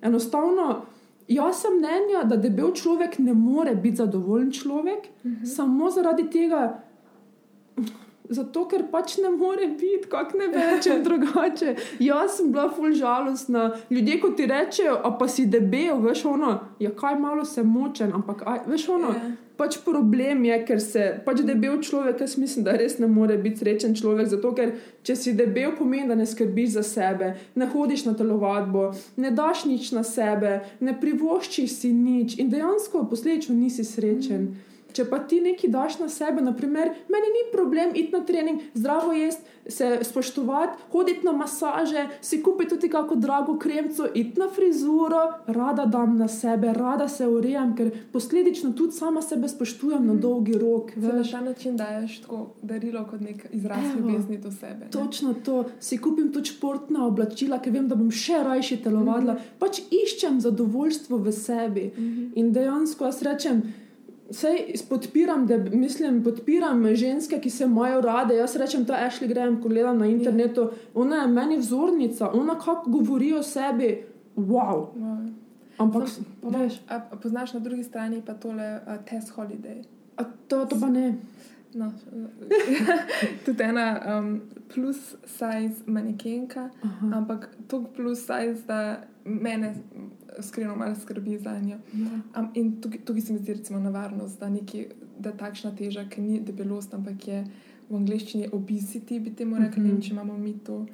[0.03, 0.83] Enostavno.
[1.31, 5.47] Jaz sem mnenja, da debel človek ne more biti zadovoljen človek, uh -huh.
[5.47, 6.83] samo zaradi tega,
[8.29, 11.77] zato ker pač ne more biti, kako ne rečem drugače.
[11.99, 13.73] Jaz sem bila ful žalostna.
[13.91, 18.13] Ljudje, ko ti rečejo, a pa si debel, veš ono, ja, kaj malo se močen,
[18.15, 19.15] ampak aj, veš ono.
[19.17, 19.33] Ja.
[19.57, 23.61] Pač problem je, ker se pač debel človek, jaz mislim, da res ne more biti
[23.63, 24.31] srečen človek.
[24.33, 24.73] Zato, ker
[25.07, 29.67] če si debel, pomeni, da ne skrbiš za sebe, ne hodiš na telovadbo, ne daš
[29.69, 34.55] nič na sebe, ne privoščiš si nič in dejansko posledično nisi srečen.
[34.93, 39.13] Če pa ti nekaj daš na sebe, naprimer, meni ni problem iti na trening, zdravo
[39.13, 45.33] jesti, se spoštovati, hoditi na masaže, si kupiti tudi kako drago kremco, iti na frizuro,
[45.47, 50.59] rada dam na sebe, rada se urejam, ker posledično tudi sama sebe spoštujem na dolgi
[50.59, 50.97] rok.
[50.97, 54.85] Na ta način daješ tako darilo kot nek izraz ljubezni do sebe.
[54.85, 54.91] ne?
[54.91, 59.33] Točno to, si kupim tudi športna oblačila, ker vem, da bom še rajši telovadila.
[59.33, 59.59] Mm -hmm.
[59.59, 61.93] Pač iščem zadovoljstvo v sebi.
[61.97, 62.31] Mm -hmm.
[62.35, 63.63] In dejansko jaz rečem,
[64.31, 68.37] Sej podpiram, da mislim, podpiram ženske, ki se imajo rade.
[68.37, 72.91] Jaz rečem, ta Ashley Graham, ko gledam na internetu, ona je meni vzornica, ona kako
[72.91, 74.05] govori o sebi,
[74.37, 74.87] wow.
[74.97, 75.29] Wow.
[75.79, 79.85] Ampak, Sam- veš, A, a poznaš na drugi strani pa tole uh, Tess Holiday.
[80.17, 81.15] a to, to pa ne.
[81.75, 81.93] No,
[83.45, 84.41] tudi ena um,
[84.75, 87.11] plus size manekenka, Aha.
[87.15, 89.75] ampak tako plus size, da mene
[90.39, 91.79] iskreno malo skrbi za njo.
[91.95, 92.41] Ja.
[92.41, 94.87] Um, in tukaj, tukaj se mi zdi recimo nevarnost, da, neki,
[95.19, 97.45] da takšna teža, ki ni debelost, ampak je
[97.91, 99.97] v angleščini obesity, bi temu rekli, mm Mhm.
[99.97, 100.03] -hmm.
[100.09, 100.87] če imamo mi to.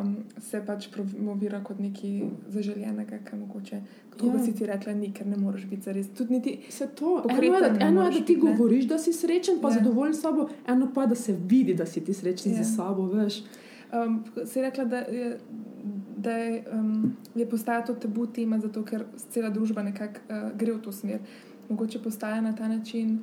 [0.00, 3.80] Um, se pač promovira kot nekaj zaželjenega, kar mogoče,
[4.20, 4.44] kot Ja.
[4.44, 6.08] si ti rekla, ni, ker ne moreš biti zares.
[6.10, 9.12] Tudi niti Se to, eno je, da, eno je, da ti biti, govoriš, da si
[9.12, 9.74] srečen, pa Ja.
[9.74, 12.64] zadovoljen s sabo, eno pa je, da se vidi, da si ti srečen Ja.
[12.64, 13.42] z sabo, veš.
[13.90, 15.38] Um, si rekla, da je,
[16.16, 20.72] da je, um, je postaja to tabu tema, zato ker cela družba nekako uh, gre
[20.72, 21.18] v to smer.
[21.68, 23.18] Mogoče postaja na ta način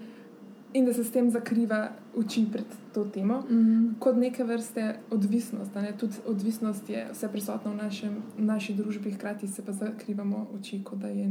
[0.75, 3.43] in da se s tem zakriva oči pred to temo.
[3.49, 3.95] Mm.
[3.99, 5.75] Kot neke vrste odvisnost.
[5.75, 5.93] Ne?
[5.97, 10.81] Tudi odvisnost je vse prisotna v, našem, v naši družbi, hkrati se pa zakrivamo oči,
[10.83, 11.29] kot da je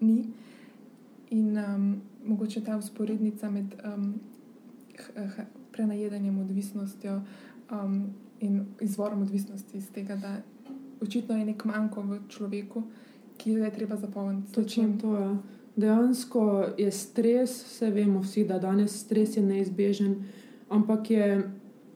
[0.00, 0.24] ni.
[1.30, 4.14] In um, mogoče ta usporednica med um,
[5.72, 7.20] prenajedanjem, odvisnostjo
[7.70, 8.02] um,
[8.40, 10.36] in izvorom odvisnosti iz tega, da
[11.00, 12.82] očitno je nek manjko v človeku,
[13.36, 14.52] ki ga je treba zapolniti.
[14.52, 15.59] Točno to je.
[15.76, 16.44] Dejansko
[16.76, 20.16] je stres, vse vemo, vsi, da danes stres je neizbežen.
[20.68, 21.42] Ampak je,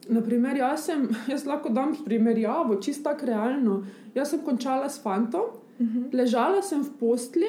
[0.09, 3.83] naprimer, jaz, sem, jaz lahko dam primerjavo, čisto tako realno.
[4.15, 5.41] Jaz sem končala s fantom,
[5.75, 6.03] Mhm.
[6.13, 7.47] ležala sem v postli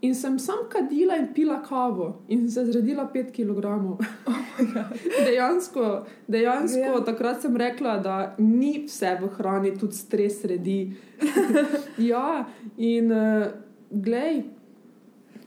[0.00, 3.98] in sem sam kadila in pila kavo in se zredila 5 kg.
[5.26, 5.84] dejansko,
[6.28, 7.04] dejansko Ja.
[7.04, 10.96] takrat sem rekla, da ni vse v hrani, tudi stres redi.
[11.98, 12.44] ja,
[12.78, 13.46] in uh,
[13.90, 14.44] glej.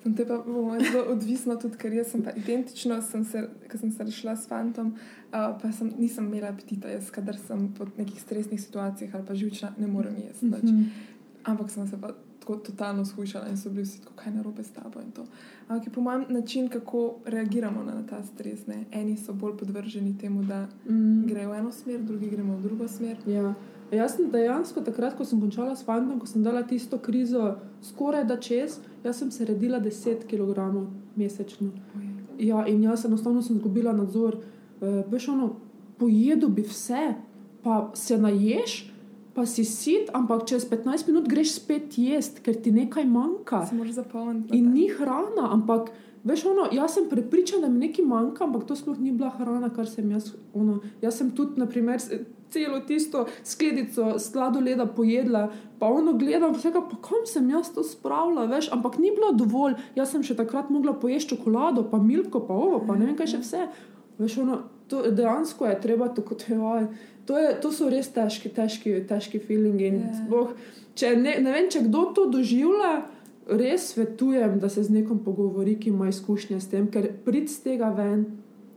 [0.05, 3.41] To je pa mojem zelo odvisno, tudi ker jaz sem pa identično, sem se,
[3.71, 7.73] ko sem se rešila s fantom, uh, pa sem, nisem imela apetita, jaz, kadar sem
[7.73, 10.51] po nekih stresnih situacijah ali pa živčna, ne morem jesti.
[10.51, 10.63] Pač.
[10.63, 10.83] Mhm.
[11.43, 14.69] Ampak sem se pa tako totalno shujšala in so bili vsi tako, kaj narobe s
[14.69, 15.25] tabo in to.
[15.67, 18.67] Ampak je po mojem način, kako reagiramo na ta stres.
[18.67, 18.85] Ne?
[18.91, 21.25] Eni so bolj podvrženi temu, da Mm.
[21.27, 23.17] grejo v eno smer, drugi gremo v drugo smer.
[23.27, 23.53] Ja.
[23.91, 28.25] Jaz sem dejansko takrat, ko sem končala s fantom, ko sem dala tisto krizo skoraj
[28.25, 30.71] da čez, jaz sem se redila 10 kg
[31.15, 31.69] mesečno.
[32.39, 34.39] Ja, in jaz enostavno sem izgubila nadzor.
[34.81, 35.53] Uh, veš, ono,
[35.97, 37.13] pojedu bi vse,
[37.63, 38.91] pa se naješ,
[39.35, 43.65] pa si sit, ampak čez 15 minut greš spet jesti, ker ti nekaj manjka.
[43.69, 44.57] Se moraš zapolniti.
[44.57, 45.91] In ni hrana, ampak
[46.23, 49.69] veš, ono, jaz sem prepričana, da mi nekaj manjka, ampak to sploh ni bila hrana,
[49.69, 50.33] kar sem jaz.
[50.53, 52.01] Ono, jaz sem tudi, naprimer,
[52.51, 58.45] celo tisto skledico sladoleda pojedla, pa ono gledam, vsega, pa kam sem jaz to spravila,
[58.45, 59.75] veš, ampak ni bilo dovolj.
[59.95, 63.33] Jaz sem še takrat mogla pojesti čokolado, pa milko, pa ovo, pa ne vem kaj
[63.33, 63.65] še vse.
[64.19, 66.95] Veš, ono, to dejansko je treba tako tevati.
[67.25, 69.87] To, je, to so res težki, težki, težki feelingi.
[69.89, 70.13] In Ja.
[70.21, 70.53] sploh,
[70.95, 72.93] če ne, ne vem, če kdo to doživlja,
[73.49, 77.59] res svetujem, da se z nekom pogovori, ki ima izkušnje s tem, ker prid z
[77.65, 78.25] tega ven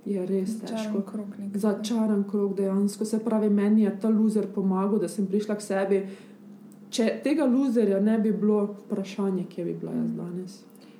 [0.05, 1.03] je res težko.
[1.03, 1.57] krog nek.
[1.57, 3.05] Začaran krog dejansko.
[3.05, 6.01] Se pravi, meni je ta loser pomagal, da sem prišla k sebi.
[6.91, 10.57] Če tega loserja ne bi bilo, vprašanje, kje bi bila jaz danes.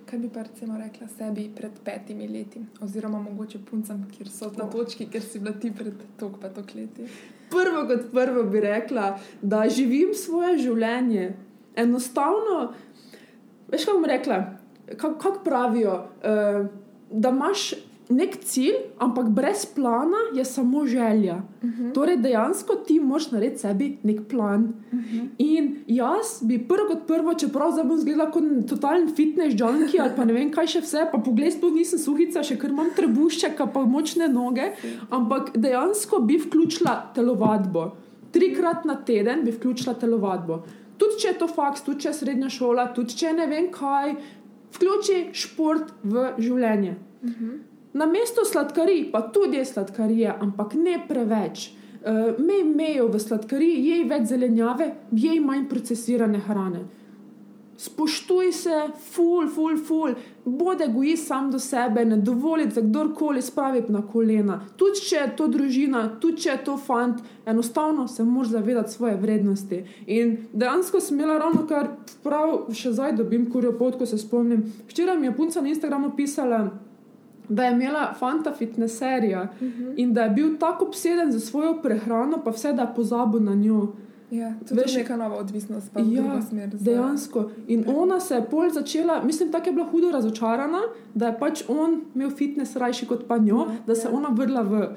[0.09, 4.69] Kaj bi pa recimo rekla sebi pred petimi leti, oziroma mogoče puncem, kjer so na
[4.73, 7.09] točki, kjer si bila ti pred tok pa tok leti?
[7.53, 11.31] Prvo kot prvo bi rekla, da živim svoje življenje.
[11.77, 12.73] Enostavno,
[13.69, 14.39] veš, kako bom rekla,
[14.97, 16.67] kako kak pravijo, uh,
[17.11, 17.71] da imaš
[18.09, 21.43] nek cilj, ampak brez plana je samo želja.
[21.63, 21.95] Uh -huh.
[21.95, 24.63] Torej, dejansko ti moraš narediti sebi nek plan.
[24.93, 25.29] Uh -huh.
[25.39, 30.13] In jaz bi prvo kot prvo, čeprav zdaj bom zgledala kot totalen fitness junkie ali
[30.17, 33.67] pa ne vem kaj še vse, pa pogled, sploh nisem suhica, še ker imam trebuščaka,
[33.67, 34.73] pa močne noge,
[35.11, 37.93] ampak dejansko bi vključila telovadbo.
[38.33, 40.63] Trikrat na teden bi vključila telovadbo.
[40.99, 44.15] Tudi če je to faks, tudi če je srednja šola, tudi če ne vem kaj,
[44.75, 46.97] vključi šport v življenje.
[47.23, 47.68] Uh -huh.
[47.99, 51.73] Na mesto sladkarij, pa tudi je sladkarije, ampak ne preveč.
[51.99, 56.85] Uh, Mej mejo v sladkariji, jej več zelenjave, jej manj procesirane hrane.
[57.79, 58.77] spoštuj se,
[59.13, 60.15] ful, ful, ful,
[60.45, 64.59] bodi egoist sam do sebe, ne dovoli, da kdorkoli spravi na kolena.
[64.77, 69.15] Tudi če je to družina, tudi če je to fant, enostavno se moraš zavedati svoje
[69.23, 69.85] vrednosti.
[70.07, 71.93] In dejansko sem imela ravno kar
[72.25, 74.67] prav, še zdaj dobim kurjo pot, ko se spomnim.
[74.91, 76.67] Včeraj mi je punca na Instagramu pisala.
[77.49, 79.95] Da je imela fanta fitnesserija uh -huh.
[79.97, 83.55] in da je bil tako obseden za svojo prehrano, pa vse da je pozabil na
[83.55, 83.89] njo.
[84.31, 86.71] Ja, to je neka nova odvisnost, pa ja, smer.
[86.73, 86.85] Za...
[86.85, 87.51] Dejansko.
[87.67, 87.97] In okay.
[87.97, 90.81] ona se je pol začela, mislim, tako je bila hudo razočarana,
[91.15, 94.17] da je pač on imel fitness rajši kot pa njo, ja, da se je ja.
[94.17, 94.89] ona vrla v.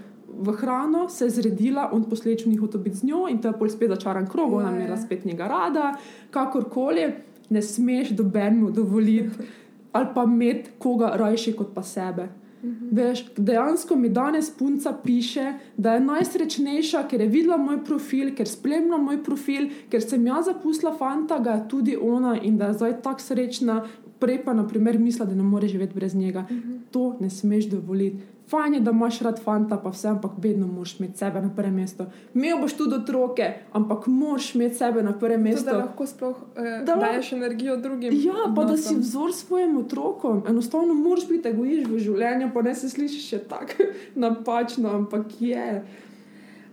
[0.41, 3.57] V hrano se je zredila, on posledično ni hotel biti z njo, in to je
[3.59, 5.91] pol spet začaran krog, ona je imela spet njega rada,
[6.31, 7.03] kakorkoli,
[7.49, 9.29] ne smeš dobenemu dovoliti,
[9.91, 12.29] ali pa imeti koga rajši kot pa sebe.
[12.63, 12.89] -hmm.
[12.91, 18.47] Veš, dejansko mi danes punca piše, da je najsrečnejša, ker je videla moj profil, ker
[18.47, 22.73] spremlja moj profil, ker sem jaz zapustila fanta, ga je tudi ona in da je
[22.73, 23.85] zdaj tako srečna.
[24.19, 26.41] Prej pa, na primer, misli, da ne more živeti brez njega.
[26.41, 26.79] Mm -hmm.
[26.91, 28.17] To ne smeš dovoliti
[28.51, 31.75] fajn je, da imaš rad fanta, pa vse, ampak vedno moraš imeti sebe na prvem
[31.75, 32.05] mestu.
[32.33, 35.65] Imel boš tudi otroke, ampak moraš imeti sebe na prvem mestu.
[35.65, 38.13] Da lahko sploh eh, da daješ energijo drugim.
[38.13, 40.43] Ja, pa da si vzor svojim otrokom.
[40.47, 43.89] Enostavno moraš biti egoist v življenju, pa ne se slišiš še tako
[44.25, 45.83] napačno, ampak je.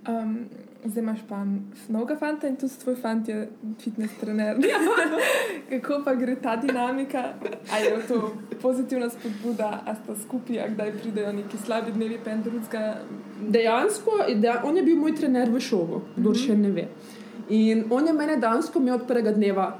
[0.06, 0.46] Um,
[0.84, 1.44] zdaj imaš pa
[1.88, 3.48] mnogo fanta in tudi tvoj fant je
[3.80, 4.56] fitness trener.
[5.70, 7.24] Kako pa gre ta dinamika?
[7.72, 8.32] Ali je to
[8.62, 12.96] pozitivna spodbuda, a sta skupaj, a kdaj pridejo neki slabi dnevi, pa en drugega?
[13.48, 14.10] Dejansko,
[14.64, 16.46] on je bil moj trener v šovu, kdo mm -hmm.
[16.46, 16.88] še ne ve.
[17.48, 19.78] In on je mene dejansko imel od prvega dneva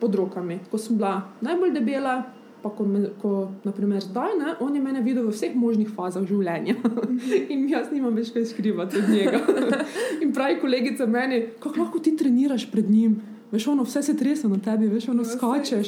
[0.00, 2.22] pod rokami, ko sem bila najbolj debela,
[2.66, 3.32] pa ko, me, ko
[3.64, 6.74] naprimer zdaj, ne, on je mene videl v vseh možnih fazah življenja
[7.54, 9.40] in jaz nimam več kaj skrivati od njega.
[10.22, 13.20] in pravi kolegica meni, kako lahko ti treniraš pred njim.
[13.52, 15.78] Veš, ono vse se trese na tebi, veš, ono skače.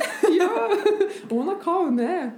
[0.40, 0.50] ja,
[1.32, 2.34] ona kao ne.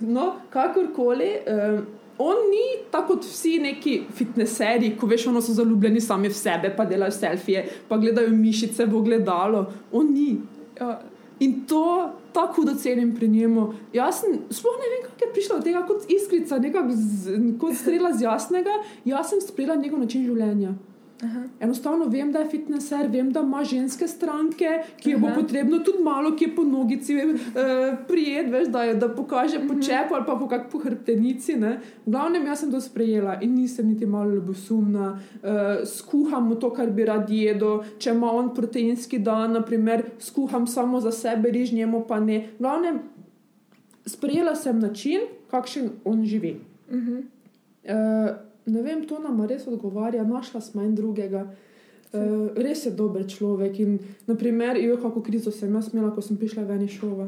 [0.00, 1.28] No, kakorkoli.
[1.44, 1.84] Um,
[2.18, 6.70] On ni tako kot vsi neki fitneseri, ko veš, ono so zaljubljeni sami v sebe,
[6.76, 9.64] pa delajo selfije, pa gledajo mišice v ogledalo.
[9.92, 10.36] On ni.
[10.78, 11.00] Ja,
[11.40, 13.72] In to tako hudo cenim pri njemu.
[13.92, 16.60] Jaz sem, sploh ne vem, kako je prišlo od tega, kot iskrica,
[16.90, 18.74] z, kot strela z jasnega.
[19.04, 20.74] Jaz sem sprejela njegov način življenja.
[21.22, 21.42] Aha.
[21.60, 26.02] Enostavno vem, da je fitneser, vem, da ima ženske stranke, ki jo bo potrebno tudi
[26.02, 27.36] malo, ki je po nogici uh,
[28.08, 31.54] prijet, veš, da, da pokaže po čepu ali pa po kakšni hrbtenici.
[31.54, 35.12] V glavnem, jaz sem to sprejela in nisem niti malo ljubosumna.
[35.14, 41.00] Uh, skuham to, kar bi rad jedel, če ima on proteinski dan, naprimer, skuham samo
[41.00, 42.40] za sebe, rižnjemo pa ne.
[42.58, 42.98] V glavnem,
[44.06, 46.58] sprejela sem način, kakšen on živi.
[46.90, 47.22] Uh -huh.
[47.84, 51.46] uh, ne vem, to nam res odgovarja, našla smo en drugega.
[52.14, 53.78] Uh, res je dober človek.
[53.82, 57.26] In, naprimer, jo, kako krizo sem jaz imela, ko sem prišla ven iz šova.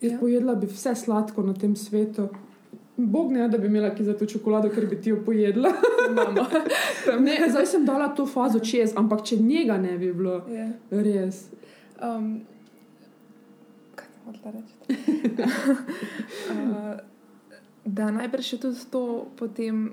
[0.00, 0.16] Ja.
[0.18, 2.28] Pojedla bi vse sladko na tem svetu.
[2.96, 5.70] Bog ne, da bi imela ki za to čokolado, ker bi ti jo pojedla.
[7.26, 10.68] ne, zdaj sem dala to fazo čez, ampak če njega ne bi bilo, ja.
[10.90, 11.46] res.
[12.02, 12.42] Um,
[13.96, 14.74] kaj ti hočeš reči?
[16.52, 17.00] uh,
[17.96, 19.04] da najbrž je tudi to
[19.36, 19.90] potem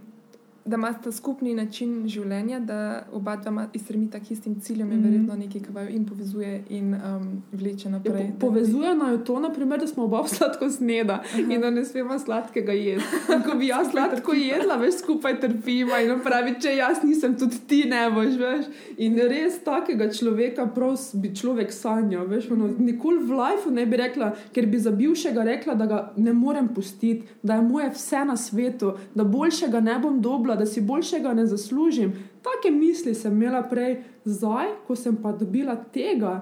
[0.70, 2.80] da imate skupni način življenja, da
[3.14, 4.96] oba dva izstremita k istim ciljem, mm -hmm.
[4.96, 5.10] je mhm.
[5.10, 8.26] verjetno nekaj, kar jim povezuje in um, vleče naprej.
[8.26, 11.42] Ja, po, povezuje naj to, naprimer, da smo oba sladko sneda Aha.
[11.50, 13.18] in da ne smemo sladkega jesti.
[13.46, 17.84] Ko bi jaz sladko jedla, veš, skupaj trpimo in pravi, če jaz nisem, tudi ti
[17.90, 18.38] ne boš.
[18.40, 18.66] Veš?
[18.98, 22.28] In res takega človeka, prav bi človek sanjal.
[22.28, 26.00] Veš, ono, nikoli v lifeu ne bi rekla, ker bi za bivšega rekla, da ga
[26.18, 30.66] ne morem pustiti, da je moje vse na svetu, da boljšega ne bom dobila da
[30.66, 32.14] si boljšega ne zaslužim.
[32.44, 36.40] Take misli sem imela prej, zdaj, ko sem pa dobila tega.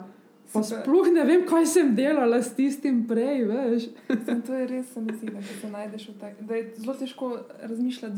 [0.53, 3.43] Pa sploh ne vem, kaj sem delala s tistim prej.
[4.47, 6.47] to je res, se zdi, da se znajdeš v tem.
[6.47, 8.15] Da je zelo težko razmišljati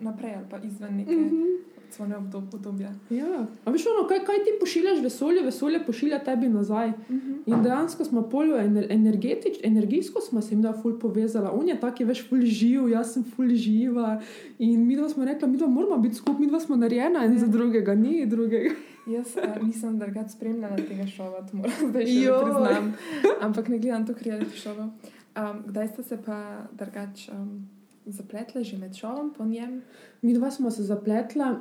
[0.00, 1.16] naprej ali pa izven neke.
[1.16, 2.90] Mm -hmm svoje obdobje.
[3.10, 3.46] Ja.
[3.66, 6.88] Veš, ono, kaj, kaj ti pošiljaš vesolje, vesolje pošilja tebi nazaj.
[6.88, 7.32] Uh mhm.
[7.32, 7.42] -huh.
[7.46, 8.56] In dejansko smo polju
[8.88, 11.52] energetič, energijsko smo se jim da ful povezala.
[11.52, 14.20] On je taki veš ful živ, jaz sem ful živa.
[14.58, 17.38] In mi dva smo rekli, mi dva moramo biti skupaj, mi dva smo narejena en
[17.38, 17.52] za ja.
[17.52, 18.74] drugega, ni drugega.
[19.06, 23.32] Jaz uh, nisem drugač spremljala tega šova, to moram zdaj še priznati.
[23.40, 24.88] Ampak ne gledam to reality šovo.
[25.32, 26.38] Um, kdaj ste se pa
[26.78, 27.66] drugač um,
[28.06, 29.82] zapletli že med šovom po njem?
[30.22, 31.56] Mi dva smo se zapletla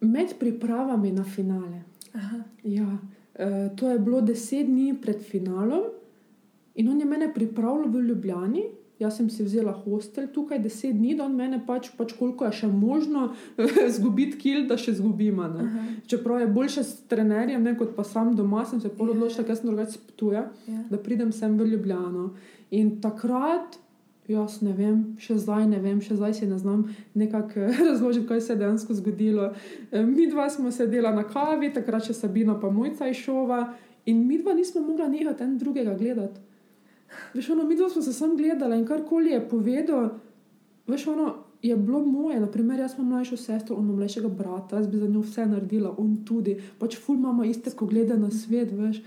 [0.00, 1.82] med pripravami na finale.
[2.64, 2.98] Ja,
[3.34, 5.82] e, to je bilo deset dni pred finalom,
[6.74, 8.64] in on je mene pripravljal v Ljubljani,
[9.00, 12.58] Jaz sem si vzela hostel tukaj deset dni, da od mene pač, pač koliko je
[12.58, 13.30] še možno
[13.96, 15.40] zgubiti kil, da še zgubim.
[16.10, 19.56] Čeprav je boljše s trenerjem, ne, kot pa sam doma, sem se pol odločila, ker
[19.56, 20.82] sem drugače potuje, Ja.
[20.92, 22.34] da pridem sem v Ljubljano.
[22.76, 23.80] In takrat,
[24.30, 28.40] jaz ne vem, še zdaj ne vem, še zdaj si ne znam nekako razložiti, kaj
[28.40, 29.50] se je dejansko zgodilo.
[29.90, 33.66] Eh, Mi dva smo sedela na kavi, takrat še Sabina pa mojca iz šova
[34.06, 36.40] in mi dva nismo mogla nehati en drugega gledati.
[37.34, 40.10] Veš, ono, mi dva smo se sam gledala in karkoli je povedal,
[40.86, 42.40] veš, ono je bilo moje.
[42.40, 46.16] Naprimer, jaz imam mlajšo sestro, ono mlajšega brata, jaz bi za njo vse naredila, on
[46.24, 46.56] tudi.
[46.78, 49.02] Pač ful imamo iste poglede na svet, veš.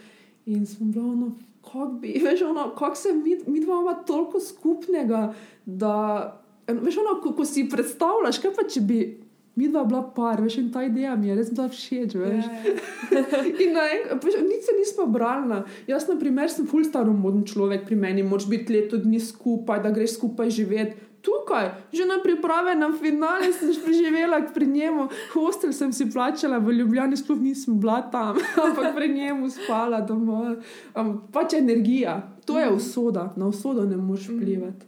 [0.46, 1.32] In smo bili ono,
[1.64, 5.34] kako bi, veš, ono, kako se mi, mi dva imamo toliko skupnega,
[5.66, 5.96] da,
[6.68, 9.04] veš, ono, ko, ko si predstavljaš, kaj pa če bi.
[9.56, 12.46] Mi dva bila par, veš, in ta ideja mi je res bila všeč, veš.
[12.48, 13.20] Ja,
[13.64, 15.60] In naenkrat, nič se nismo brali.
[15.86, 19.94] Jaz, na primer, sem ful staromoden človek pri meni, moč biti leto dni skupaj, da
[19.94, 21.13] greš skupaj živeti.
[21.24, 25.08] Tukaj, že na priprave na finale, sem preživela pri njemu.
[25.32, 30.60] Hostel sem si plačala, v Ljubljani sploh nisem bila tam, ampak pri njemu spala doma.
[30.96, 34.86] Um, pač energija, to je usoda, na usodo ne moreš vplivati.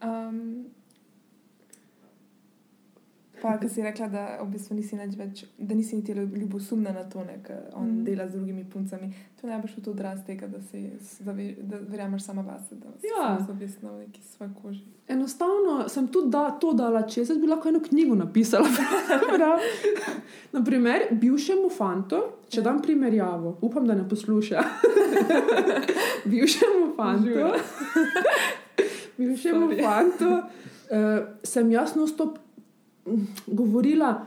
[0.00, 0.64] Um,
[3.42, 7.04] pa, ki si rekla, da v bistvu nisi nič več, da nisi niti ljubosumna na
[7.04, 8.04] to, ker on Mm.
[8.04, 9.08] dela z drugimi puncami.
[9.36, 13.06] To je najbrž tudi odraz tega, da, si, zave- da verjameš sama vase, da si
[13.08, 13.38] Ja.
[13.40, 14.84] zavestna v neki svoji koži.
[15.08, 18.68] Enostavno sem tudi da, to dala čez, jaz bi lahko eno knjigo napisala.
[20.52, 22.16] Naprimer, bivšemu fantu,
[22.48, 24.62] če dam primerjavo, upam, da ne posluša.
[26.26, 27.50] bivšemu fantu,
[29.18, 30.42] bivšemu fantu uh,
[31.44, 32.38] sem jasno stop
[33.46, 34.26] govorila.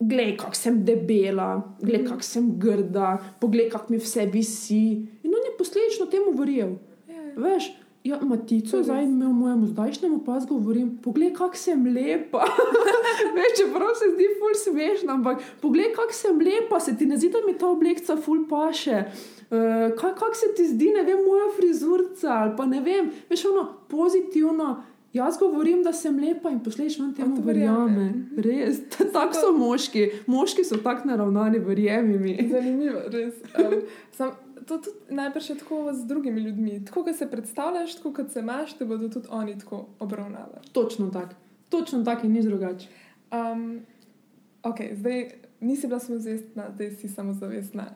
[0.00, 4.84] Glej, kako sem debela, glej, kako sem grda, poglej, kako mi vse visi.
[5.26, 6.76] In on je posledično temu verjel.
[7.08, 7.72] Ja, Veš,
[8.04, 12.44] ja, matico, zdaj imel mojemu zdajšnjemu pas govorim, poglej, kako sem lepa.
[13.36, 17.32] Veš, čeprav se zdi ful smešno, ampak poglej, kako sem lepa, se ti ne zdi,
[17.34, 19.02] da mi ta oblekca ful paše.
[19.50, 23.44] Uh, kaj kak se ti zdi, ne vem, moja frizurca ali pa ne vem, veš,
[23.50, 24.76] ono pozitivno.
[25.12, 27.86] Jaz govorim, da sem lepa in posledično on temu to verjame.
[27.86, 28.12] verjame.
[28.36, 28.80] Res,
[29.12, 30.10] tako so moški.
[30.26, 32.34] Moški so tako naravnani, verjemi mi.
[32.50, 33.38] Zanimivo, res.
[33.56, 33.80] Um,
[34.12, 34.34] sam,
[34.66, 36.84] to tudi najbrž je tako z drugimi ljudmi.
[36.84, 40.68] Tako, kot se predstavljaš, tako kot se imaš, te bodo tudi oni tako obravnavali.
[40.72, 41.34] Točno tako.
[41.68, 42.88] Točno tako in nič drugače.
[43.32, 43.80] Um,
[44.62, 45.30] ok, zdaj
[45.60, 47.88] nisi bila samozavestna, zdaj si samozavestna.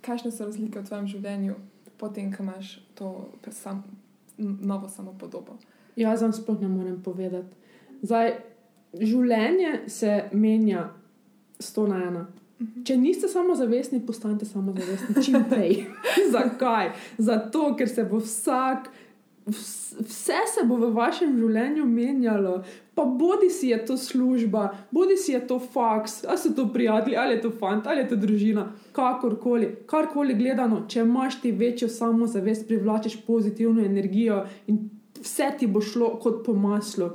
[0.00, 1.54] Kakšne so razlike v tvojem življenju,
[1.98, 3.84] potem, ko imaš to sam,
[4.38, 5.58] novo samopodobo?
[5.96, 7.54] Jaz vam sploh ne morem povedati.
[8.02, 8.34] Zdaj,
[9.00, 10.90] življenje se menja
[11.60, 12.26] sto na ena.
[12.88, 15.82] Če niste samozavestni, postanite samozavestni čim prej.
[16.36, 16.94] Zakaj?
[17.20, 18.88] Zato, ker se bo vsak,
[19.44, 22.62] vs- vse se bo v vašem življenju menjalo.
[22.96, 27.18] Pa bodi si je to služba, bodi si je to faks, ali so to prijatelji,
[27.20, 31.90] ali je to fant, ali je to družina, kakorkoli, karkoli gledano, če imaš ti večjo
[31.92, 34.80] samozavest, privlačiš pozitivno energijo in
[35.22, 37.10] vse ti bo šlo kot po maslu.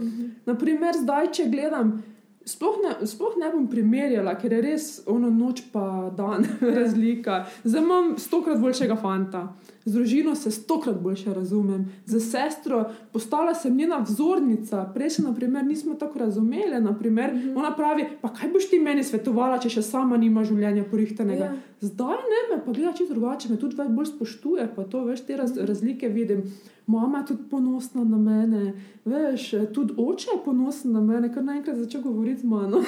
[0.45, 1.99] Naprimer, zdaj, če gledam,
[2.45, 6.45] sploh ne, sploh ne bom primerjala, ker je res ono noč pa dan
[6.77, 7.45] razlika.
[7.63, 9.47] Zdaj imam stokrat boljšega fanta,
[9.85, 14.91] z družino se stokrat boljše razumem, z sestro postala sem njena vzornica.
[14.93, 16.81] Prej se, naprimer, nismo tako razumeli.
[16.81, 21.45] Naprimer, ona pravi: Pa kaj boš ti meni svetovala, če še sama nima življenja porihtenega?
[21.45, 21.71] Ja.
[21.81, 25.37] Zdaj ne, me pa gleda čisto drugače, me tudi bolj spoštuje, pa to veš, te
[25.37, 26.43] raz, razlike vidim.
[26.87, 28.73] Mama je tudi ponosna na mene,
[29.05, 32.81] veš, tudi oče je ponosen na mene, kar naenkrat začne govoriti z mano.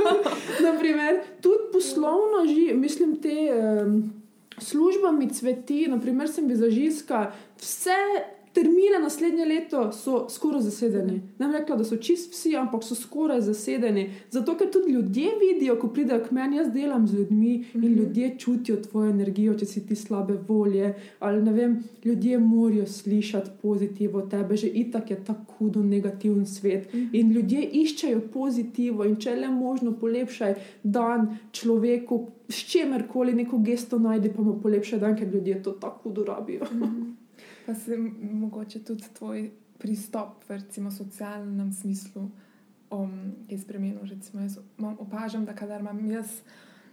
[0.66, 4.02] Naprimer, tudi poslovno živi, mislim, te um,
[4.60, 7.98] služba mi cveti, naprimer, sem vizažistka, vse
[8.58, 11.20] termine naslednje leto so skoraj zasedeni.
[11.38, 14.08] Ne bom rekla, da so čist vsi, ampak so skoraj zasedeni.
[14.30, 17.94] Zato, ker tudi ljudje vidijo, ko pridejo k meni, jaz delam z ljudmi in Mhm.
[17.94, 20.94] ljudje čutijo tvojo energijo, če si ti slabe volje.
[21.20, 26.88] Ali ne vem, ljudje morajo slišati pozitivo tebe, že itak je tako hudo negativen svet.
[27.12, 33.98] In ljudje iščejo pozitivo in če le možno polepšaj dan človeku, s čemerkoli neko gesto
[33.98, 36.60] najdi, pa mu polepšaj dan, ker ljudje to tako hudo rabijo.
[37.68, 37.96] Pa se
[38.32, 42.30] mogoče tudi tvoj pristop v recimo socialnem smislu
[42.90, 43.12] um,
[43.48, 44.00] je spremenil.
[44.08, 46.40] Recimo, jaz imam, opažam, da kadar imam jaz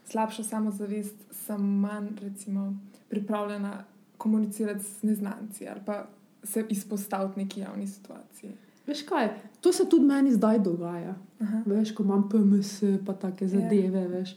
[0.04, 2.74] slabšo samozavest, sem manj recimo,
[3.10, 3.86] pripravljena
[4.18, 6.08] komunicirati z neznanci ali pa
[6.44, 8.52] se izpostaviti neki javni situaciji.
[8.88, 9.30] Veš kaj,
[9.62, 11.16] to se tudi meni zdaj dogaja.
[11.40, 11.62] Aha.
[11.66, 14.02] Veš, ko imam PMS, pa take zadeve.
[14.02, 14.08] Ja.
[14.08, 14.36] Veš.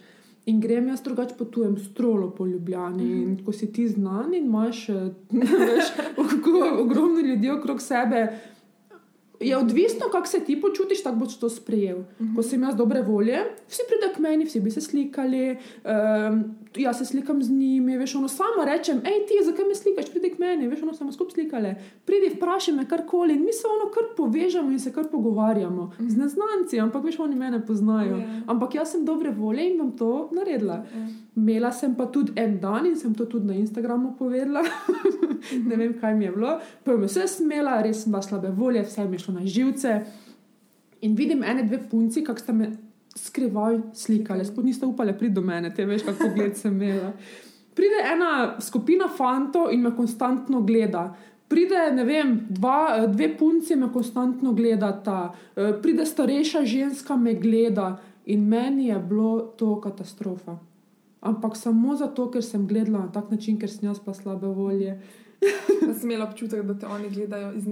[0.48, 3.04] In grem jaz drugače potujem strolo po Ljubljani.
[3.04, 3.30] Mm Mhm.
[3.30, 3.44] -hmm.
[3.44, 5.10] Ko si ti znan in imaš eh,
[5.60, 5.84] veš,
[6.80, 8.38] ogromno ljudi okrog sebe,
[9.40, 11.98] Je odvisno, kako se ti počutiš, tako boš to sprejel.
[12.36, 13.38] Ko sem jaz dobre volje,
[13.68, 16.40] vsi pridejo k meni, vsi bi se slikali, um,
[16.78, 20.30] jaz se slikam z njimi, veš, ono samo rečem, hej ti, zakaj me slikaš, pridi
[20.34, 21.74] k meni, veš, ono samo skupaj slikale,
[22.04, 26.16] pridi, vprašaj me karkoli in mi se ono kar povežemo in se kar pogovarjamo z
[26.16, 28.16] neznanci, ampak veš, oni mene poznajo.
[28.16, 28.40] Ja.
[28.46, 30.84] Ampak jaz sem dobre volje in bom to naredila.
[31.36, 34.62] Imela sem pa tudi en dan in sem to tudi na Instagramu povedala.
[35.68, 36.58] ne vem, kaj mi je bilo.
[36.84, 40.00] Prvo sem se smela, res sem bila slabe volje, vse mi je šlo na živce.
[41.00, 42.72] In vidim ene, dve punci, kako sta me
[43.24, 47.12] skrivaj slikali, sploh niste upali priti do mene, te veš, kako pogled sem imela.
[47.74, 51.12] Pride ena skupina fantov in me konstantno gleda.
[51.48, 57.96] Pride, ne vem, dva, dve punci me konstantno gledata, eh, pride starejša ženska me gleda
[58.26, 60.58] in meni je bilo to katastrofa.
[61.20, 65.00] Ampak samo zato, ker sem gledala na tak način, ker sem jaz pa slabe volje.
[65.86, 67.66] Da sem imela občutek, da te oni gledajo z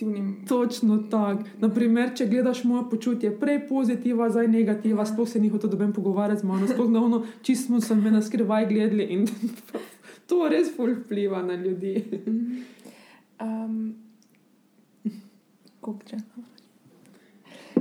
[0.00, 0.44] negativnim.
[0.48, 1.42] Točno tako.
[1.60, 6.40] Naprimer, če gledaš moje počutje, prej pozitiva, zdaj negativa, sploh se ni hotel doben pogovarjati
[6.40, 9.26] z mano, sploh na ono, čisto smo me na skrivaj gledali in
[10.28, 12.04] to res vpliva na ljudi.
[13.40, 13.94] Um.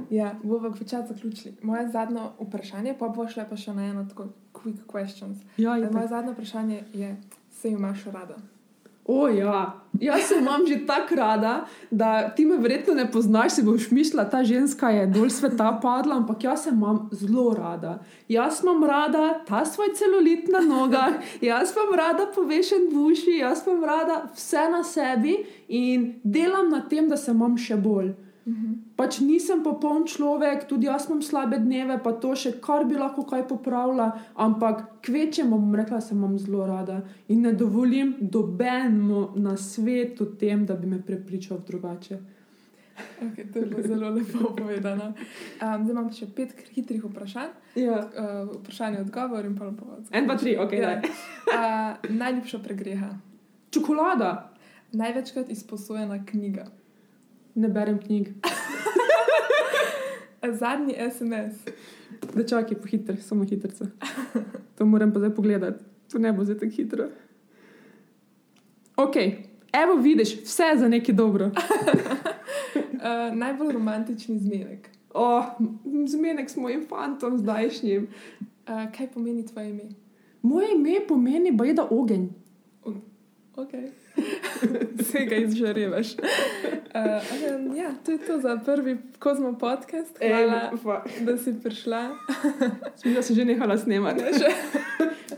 [0.09, 1.55] Ja, bomo počasi zaključili.
[1.61, 5.37] Moje zadnje vprašanje, pa bo šle pa še na eno tako quick questions.
[5.57, 5.77] Ja.
[5.91, 7.15] Moje zadnje vprašanje je,
[7.51, 8.35] se imaš rada?
[9.13, 13.63] O, ja, jaz se imam že tako rada, da ti me verjetno ne poznaš, si
[13.63, 17.99] boš mislila, ta ženska je dol sveta padla, ampak jaz se imam zelo rada.
[18.29, 23.67] Jaz imam rada ta svoj celulit na nogah, jaz imam rada povešen v uši, jaz
[23.67, 25.37] imam rada vse na sebi
[25.67, 28.13] in delam na tem, da se imam še bolj.
[28.97, 33.21] Pač nisem popoln človek, tudi jaz imam slabe dneve, pa to še kar bi lahko
[33.29, 39.37] kaj popravila, ampak kvečemu bom rekla, da se imam zelo rada in ne dovolim dobenemu
[39.37, 42.19] na svetu tem, da bi me prepričal drugače.
[43.21, 45.13] Okay, to je bilo zelo lepo povedano.
[45.13, 47.53] Um, zdaj imam še pet hitrih vprašanj.
[47.77, 48.01] Ja.
[48.09, 50.01] Uh, vprašanje, odgovor in pa lepo.
[50.11, 50.73] En, dva, tri, ok.
[50.81, 50.97] Ja.
[51.01, 53.13] Uh, najljubša pregreha.
[53.71, 54.51] Čokolada,
[54.91, 56.65] Največkrat izposojena knjiga.
[57.55, 58.29] Ne berem knjig.
[60.59, 61.55] Zadnji SMS.
[62.35, 63.85] Da čakaj, pohiter, samo hitrice.
[64.77, 67.07] To moram pa zdaj pogledati, to ne bo zdaj tako hitro.
[68.97, 69.15] Ok,
[69.73, 71.45] evo vidiš, vse je za nekaj dobro.
[71.45, 74.89] Uh, najbolj romantični zmenek.
[75.13, 75.45] Oh,
[76.07, 78.07] zmenek s mojim fantom zdajšnjim.
[78.67, 79.83] Uh, kaj pomeni tvoje ime?
[80.41, 82.27] Moje ime pomeni bajda ogenj.
[83.61, 83.73] Ok.
[84.99, 86.07] Vsega izžarevaš.
[86.13, 86.23] Uh,
[87.55, 90.17] um, ja, to je to za prvi Kozmo podcast.
[90.27, 91.03] Hvala, pa.
[91.19, 92.09] da si prišla.
[93.01, 94.23] Sem da se že nehala snemati.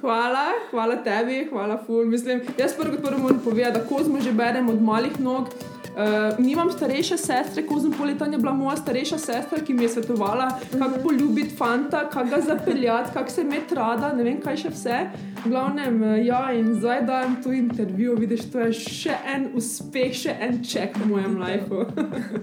[0.02, 2.06] hvala, hvala tebi, hvala ful.
[2.06, 5.50] Mislim, jaz prvo kot prvo moram povedati, da kozmo že berem od malih nog.
[5.94, 11.00] Uh, nimam starejše sestre, kozmopolitan je bila moja starejša sestra, ki mi je svetovala, kako
[11.04, 15.00] poljubiti fanta, kako ga zapeljati, kako se imeti rada, ne vem kaj še vse.
[15.46, 20.14] V glavnem, eh, ja, in zdaj dajem to intervju, vidiš, to je še en uspeh,
[20.14, 21.86] še en ček v mojem lifeu.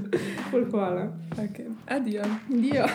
[0.70, 1.08] Hvala.
[1.38, 1.72] Okay.
[1.88, 2.22] Adijo.
[2.50, 2.86] Ja.